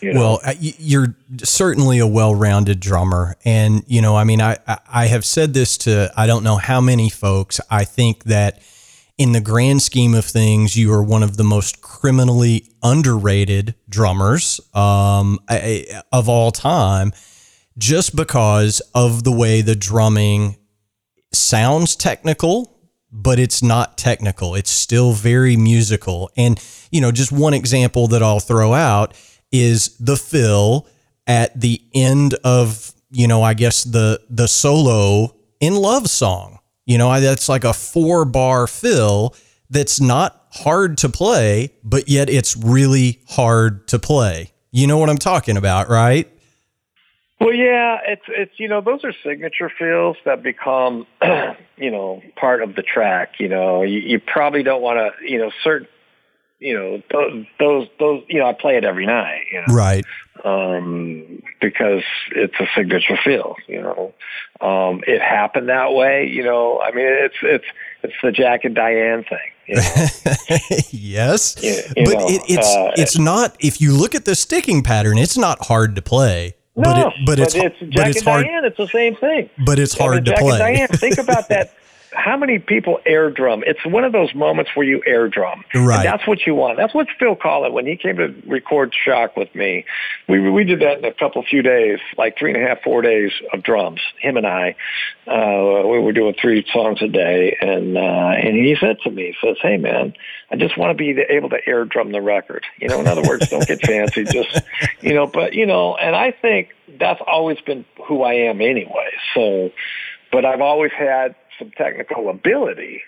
[0.00, 0.20] You know?
[0.20, 5.24] Well, uh, you're certainly a well-rounded drummer, and you know, I mean, I I- have
[5.24, 7.60] said this to I don't know how many folks.
[7.70, 8.60] I think that
[9.16, 14.60] in the grand scheme of things, you are one of the most criminally underrated drummers
[14.74, 15.38] um,
[16.12, 17.12] of all time,
[17.78, 20.56] just because of the way the drumming
[21.32, 22.76] sounds technical
[23.12, 24.54] but it's not technical.
[24.54, 26.30] It's still very musical.
[26.36, 26.60] And,
[26.90, 29.14] you know, just one example that I'll throw out
[29.52, 30.86] is the fill
[31.26, 36.58] at the end of you know, I guess the the solo in Love Song.
[36.84, 39.34] You know, that's like a four bar fill
[39.70, 44.52] that's not hard to play, but yet it's really hard to play.
[44.70, 46.30] You know what I'm talking about, right?
[47.40, 51.06] Well, yeah, it's it's you know those are signature fills that become
[51.76, 53.34] you know part of the track.
[53.38, 55.88] You know, you, you probably don't want to you know certain
[56.66, 59.42] you know those those those you know I play it every night.
[59.52, 59.74] You know?
[59.74, 60.04] Right.
[60.44, 62.02] Um, because
[62.32, 63.56] it's a signature feel.
[63.66, 64.14] You know,
[64.60, 66.26] um, it happened that way.
[66.26, 67.64] You know, I mean it's it's
[68.02, 69.38] it's the Jack and Diane thing.
[69.66, 69.82] You know?
[70.90, 73.56] yes, You- you but know, it, it's uh, it's not.
[73.60, 76.54] If you look at the sticking pattern, it's not hard to play.
[76.78, 78.44] No, but it, but it's Jack but it's and hard.
[78.46, 78.64] Diane.
[78.66, 79.48] It's the same thing.
[79.64, 80.50] But it's Yeah, hard to Jack play.
[80.60, 81.72] And Diane, think about that.
[82.16, 83.62] How many people air drum?
[83.66, 85.64] It's one of those moments where you air drum.
[85.74, 85.96] Right.
[85.96, 86.78] And that's what you want.
[86.78, 89.84] That's what Phil Collen, when he came to record Shock with me,
[90.28, 93.02] we we did that in a couple few days, like three and a half, four
[93.02, 94.00] days of drums.
[94.18, 94.76] Him and I,
[95.26, 99.34] uh, we were doing three songs a day, and uh, and he said to me,
[99.40, 100.14] he says, "Hey man,
[100.50, 102.64] I just want to be able to air drum the record.
[102.80, 104.62] You know, in other words, don't get fancy, just
[105.00, 105.26] you know.
[105.26, 109.10] But you know, and I think that's always been who I am anyway.
[109.34, 109.70] So,
[110.30, 113.02] but I've always had some technical ability.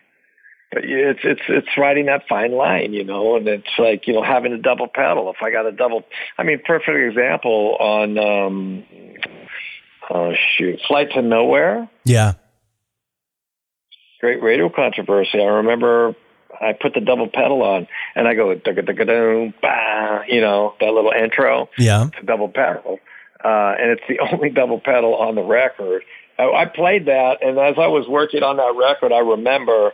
[0.73, 4.23] But it's it's it's riding that fine line, you know, and it's like you know
[4.23, 5.31] having a double pedal.
[5.31, 6.05] If I got a double,
[6.37, 8.85] I mean, perfect example on um,
[10.11, 12.35] oh shoot, Flight to Nowhere Yeah,
[14.21, 15.41] great radio controversy.
[15.41, 16.15] I remember
[16.61, 20.75] I put the double pedal on and I go dugga dugga doo bah, you know,
[20.81, 22.99] that little intro yeah, to double pedal.
[23.45, 26.03] Uh, and it's the only double pedal on the record.
[26.45, 29.93] I, played that and as I was working on that record, I remember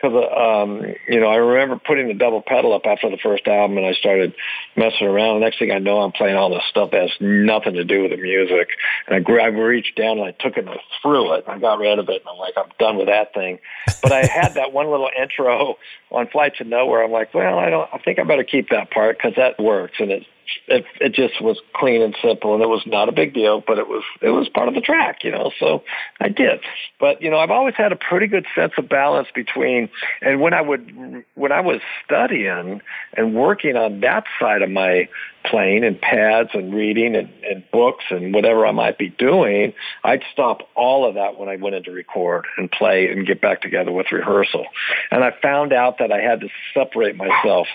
[0.00, 3.76] because um, you know I remember putting the double pedal up after the first album,
[3.76, 4.34] and I started
[4.76, 5.40] messing around.
[5.40, 8.02] The next thing I know, I'm playing all this stuff that has nothing to do
[8.02, 8.68] with the music.
[9.06, 11.44] And I, gr- I reached down and I took it and I threw it.
[11.46, 13.58] And I got rid of it, and I'm like, I'm done with that thing.
[14.02, 15.76] But I had that one little intro
[16.10, 17.04] on Flight to Nowhere.
[17.04, 17.88] I'm like, well, I don't.
[17.92, 20.26] I think I better keep that part because that works, and it
[20.66, 23.78] it it just was clean and simple, and it was not a big deal, but
[23.78, 25.50] it was it was part of the track, you know.
[25.58, 25.82] So
[26.20, 26.60] I did,
[26.98, 29.88] but you know, I've always had a pretty good sense of balance between,
[30.20, 32.80] and when I would when I was studying
[33.16, 35.08] and working on that side of my
[35.44, 39.72] playing and pads and reading and, and books and whatever I might be doing,
[40.04, 43.62] I'd stop all of that when I went into record and play and get back
[43.62, 44.66] together with rehearsal.
[45.10, 47.66] And I found out that I had to separate myself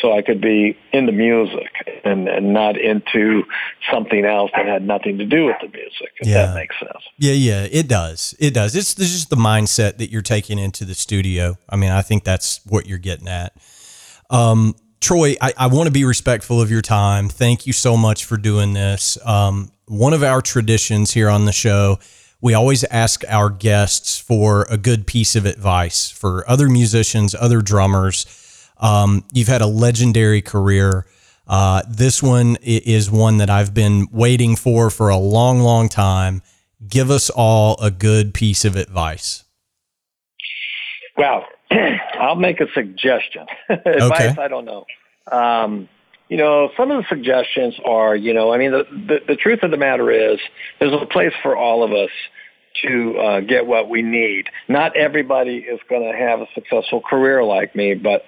[0.00, 1.70] so I could be in the music
[2.12, 3.42] and, and not into
[3.90, 6.46] something else that had nothing to do with the music, if Yeah.
[6.46, 7.02] that makes sense.
[7.18, 7.66] yeah, yeah.
[7.70, 8.34] It does.
[8.38, 8.76] It does.
[8.76, 11.56] It's, it's just the mindset that you're taking into the studio.
[11.68, 13.54] I mean, I think that's what you're getting at.
[14.30, 17.28] Um, Troy, I, I want to be respectful of your time.
[17.28, 19.18] Thank you so much for doing this.
[19.26, 21.98] Um, one of our traditions here on the show,
[22.40, 27.60] we always ask our guests for a good piece of advice for other musicians, other
[27.62, 28.26] drummers.
[28.78, 31.06] Um, you've had a legendary career.
[31.46, 36.42] Uh, this one is one that I've been waiting for for a long, long time.
[36.88, 39.44] Give us all a good piece of advice.
[41.16, 41.44] Well,
[42.20, 43.46] I'll make a suggestion.
[43.68, 44.84] Advice, I don't know.
[45.30, 45.88] Um,
[46.28, 49.62] you know, some of the suggestions are, you know, I mean, the, the, the truth
[49.62, 50.38] of the matter is
[50.80, 52.10] there's a place for all of us
[52.82, 54.48] to uh, get what we need.
[54.68, 58.24] Not everybody is going to have a successful career like me, but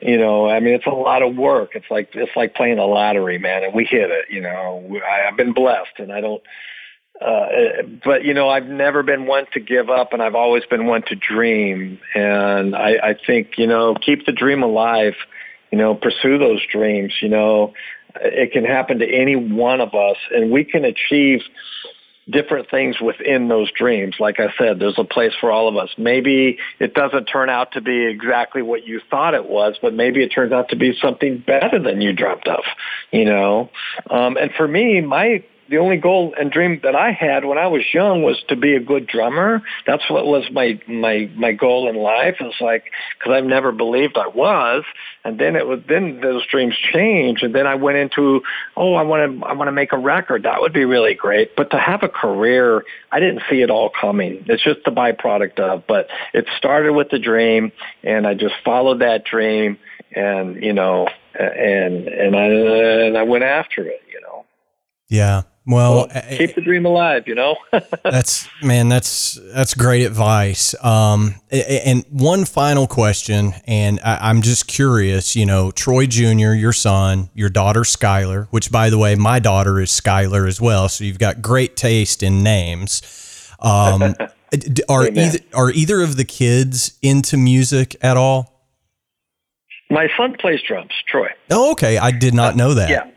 [0.00, 1.70] you know, I mean, it's a lot of work.
[1.74, 4.26] It's like it's like playing the lottery, man, and we hit it.
[4.30, 6.42] You know, I, I've been blessed, and I don't.
[7.20, 7.46] Uh,
[8.04, 11.02] but you know, I've never been one to give up, and I've always been one
[11.02, 11.98] to dream.
[12.14, 15.14] And I, I think you know, keep the dream alive.
[15.70, 17.14] You know, pursue those dreams.
[17.20, 17.72] You know,
[18.20, 21.40] it can happen to any one of us, and we can achieve
[22.28, 24.16] different things within those dreams.
[24.18, 25.90] Like I said, there's a place for all of us.
[25.96, 30.22] Maybe it doesn't turn out to be exactly what you thought it was, but maybe
[30.24, 32.64] it turns out to be something better than you dreamt of,
[33.12, 33.70] you know?
[34.10, 37.66] Um, and for me, my, the only goal and dream that I had when I
[37.66, 39.62] was young was to be a good drummer.
[39.86, 42.36] That's what was my my my goal in life.
[42.40, 42.84] It's like
[43.18, 44.84] because I've never believed I was,
[45.24, 48.42] and then it was then those dreams changed, and then I went into
[48.76, 50.44] oh I want to I want to make a record.
[50.44, 51.56] That would be really great.
[51.56, 54.44] But to have a career, I didn't see it all coming.
[54.48, 55.86] It's just the byproduct of.
[55.86, 57.72] But it started with the dream,
[58.04, 59.78] and I just followed that dream,
[60.14, 64.02] and you know, and and I and I went after it.
[64.12, 64.44] You know.
[65.08, 65.42] Yeah.
[65.66, 67.56] Well, well keep the dream alive, you know.
[68.04, 70.74] that's man, that's that's great advice.
[70.84, 75.34] Um, and one final question, and I, am just curious.
[75.34, 79.80] You know, Troy Jr., your son, your daughter Skylar, which by the way, my daughter
[79.80, 80.88] is Skylar as well.
[80.88, 83.02] So you've got great taste in names.
[83.58, 84.14] Um,
[84.88, 88.52] are either are either of the kids into music at all?
[89.90, 91.28] My son plays drums, Troy.
[91.50, 91.98] Oh, okay.
[91.98, 92.88] I did not know that.
[92.88, 93.10] Yeah,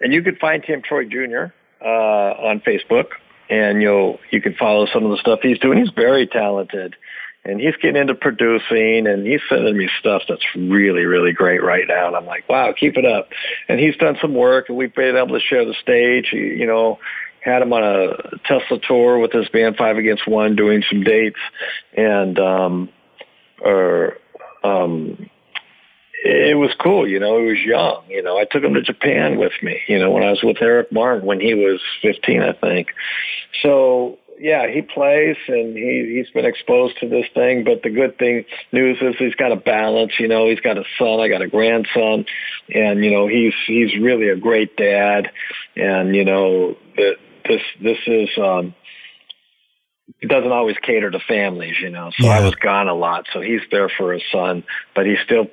[0.00, 1.52] and you could find him Troy Jr
[1.84, 3.06] uh, on Facebook,
[3.50, 5.78] and you'll you can follow some of the stuff he's doing.
[5.78, 6.96] He's very talented,
[7.44, 11.84] and he's getting into producing, and he's sending me stuff that's really really great right
[11.86, 12.08] now.
[12.08, 13.28] And I'm like, wow, keep it up.
[13.68, 16.28] And he's done some work, and we've been able to share the stage.
[16.30, 16.98] He, you know,
[17.40, 21.40] had him on a Tesla tour with his band Five Against One, doing some dates,
[21.96, 22.88] and um,
[23.60, 24.18] or
[24.64, 25.28] um,
[26.24, 29.38] it was cool, you know, he was young, you know, I took him to Japan
[29.38, 32.52] with me, you know, when I was with Eric Martin when he was 15, I
[32.52, 32.88] think.
[33.62, 37.64] So yeah, he plays and he he's been exposed to this thing.
[37.64, 40.12] But the good thing news is he's got a balance.
[40.18, 41.20] You know, he's got a son.
[41.20, 42.26] I got a grandson,
[42.74, 45.30] and you know he's he's really a great dad.
[45.76, 47.16] And you know that
[47.48, 48.74] this this is um,
[50.20, 51.76] he doesn't always cater to families.
[51.80, 52.38] You know, so yeah.
[52.38, 54.64] I was gone a lot, so he's there for his son,
[54.96, 55.46] but he still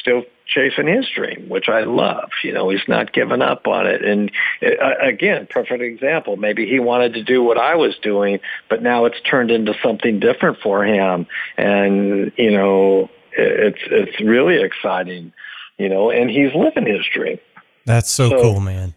[0.00, 2.30] still chasing his dream, which I love.
[2.42, 4.04] You know, he's not giving up on it.
[4.04, 4.30] And
[4.62, 6.36] uh, again, perfect example.
[6.36, 10.20] Maybe he wanted to do what I was doing, but now it's turned into something
[10.20, 11.26] different for him.
[11.56, 15.32] And you know, it's it's really exciting.
[15.78, 17.38] You know, and he's living his dream.
[17.86, 18.94] That's so, so cool, man.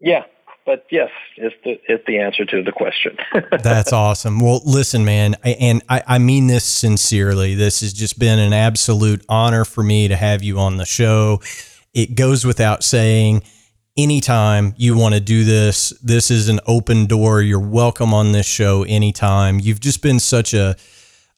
[0.00, 0.24] Yeah,
[0.68, 1.08] but yes,
[1.38, 3.16] it's the is the answer to the question.
[3.62, 4.38] That's awesome.
[4.38, 7.54] Well, listen, man, and I, I mean this sincerely.
[7.54, 11.40] This has just been an absolute honor for me to have you on the show.
[11.94, 13.42] It goes without saying.
[13.96, 17.42] Anytime you want to do this, this is an open door.
[17.42, 19.58] You're welcome on this show anytime.
[19.58, 20.76] You've just been such a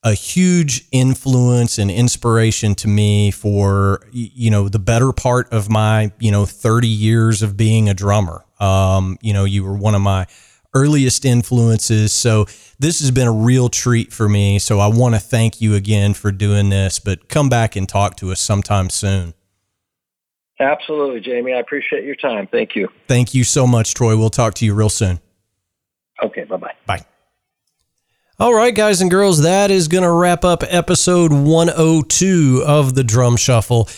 [0.02, 6.12] a huge influence and inspiration to me for you know the better part of my
[6.18, 10.02] you know 30 years of being a drummer um, you know, you were one of
[10.02, 10.26] my
[10.74, 12.12] earliest influences.
[12.12, 12.46] So
[12.78, 14.58] this has been a real treat for me.
[14.58, 18.16] So I want to thank you again for doing this, but come back and talk
[18.16, 19.34] to us sometime soon.
[20.60, 21.54] Absolutely, Jamie.
[21.54, 22.46] I appreciate your time.
[22.46, 22.88] Thank you.
[23.08, 24.16] Thank you so much, Troy.
[24.16, 25.20] We'll talk to you real soon.
[26.22, 26.74] Okay, bye-bye.
[26.86, 27.04] Bye.
[28.38, 33.04] All right, guys and girls, that is going to wrap up episode 102 of the
[33.04, 33.88] Drum Shuffle.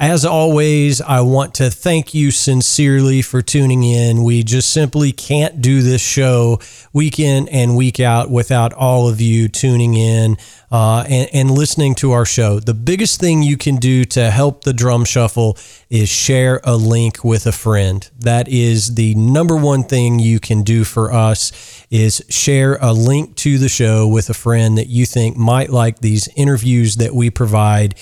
[0.00, 4.22] As always, I want to thank you sincerely for tuning in.
[4.22, 6.60] We just simply can't do this show
[6.92, 10.36] week in and week out without all of you tuning in
[10.70, 12.60] uh, and, and listening to our show.
[12.60, 15.58] The biggest thing you can do to help the drum shuffle
[15.90, 18.08] is share a link with a friend.
[18.20, 23.34] That is the number one thing you can do for us is share a link
[23.36, 27.30] to the show with a friend that you think might like these interviews that we
[27.30, 27.96] provide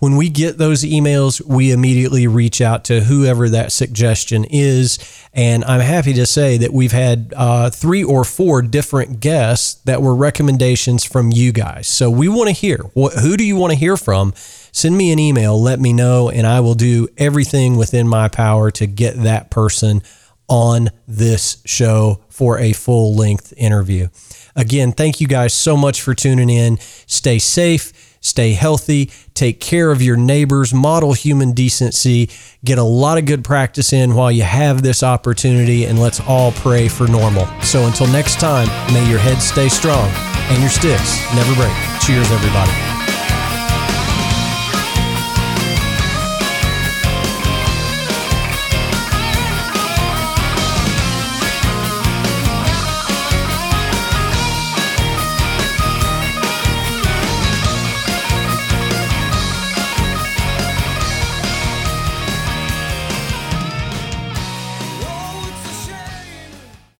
[0.00, 4.98] When we get those emails, we immediately reach out to whoever that suggestion is.
[5.34, 10.00] And I'm happy to say that we've had uh, three or four different guests that
[10.00, 11.86] were recommendations from you guys.
[11.86, 14.32] So we want to hear what, who do you want to hear from?
[14.72, 18.70] Send me an email, let me know, and I will do everything within my power
[18.72, 20.02] to get that person
[20.48, 24.08] on this show for a full length interview.
[24.56, 26.78] Again, thank you guys so much for tuning in.
[27.06, 32.28] Stay safe, stay healthy, take care of your neighbors, model human decency,
[32.64, 36.52] get a lot of good practice in while you have this opportunity, and let's all
[36.52, 37.46] pray for normal.
[37.62, 40.10] So until next time, may your head stay strong
[40.50, 41.72] and your sticks never break.
[42.00, 42.99] Cheers, everybody.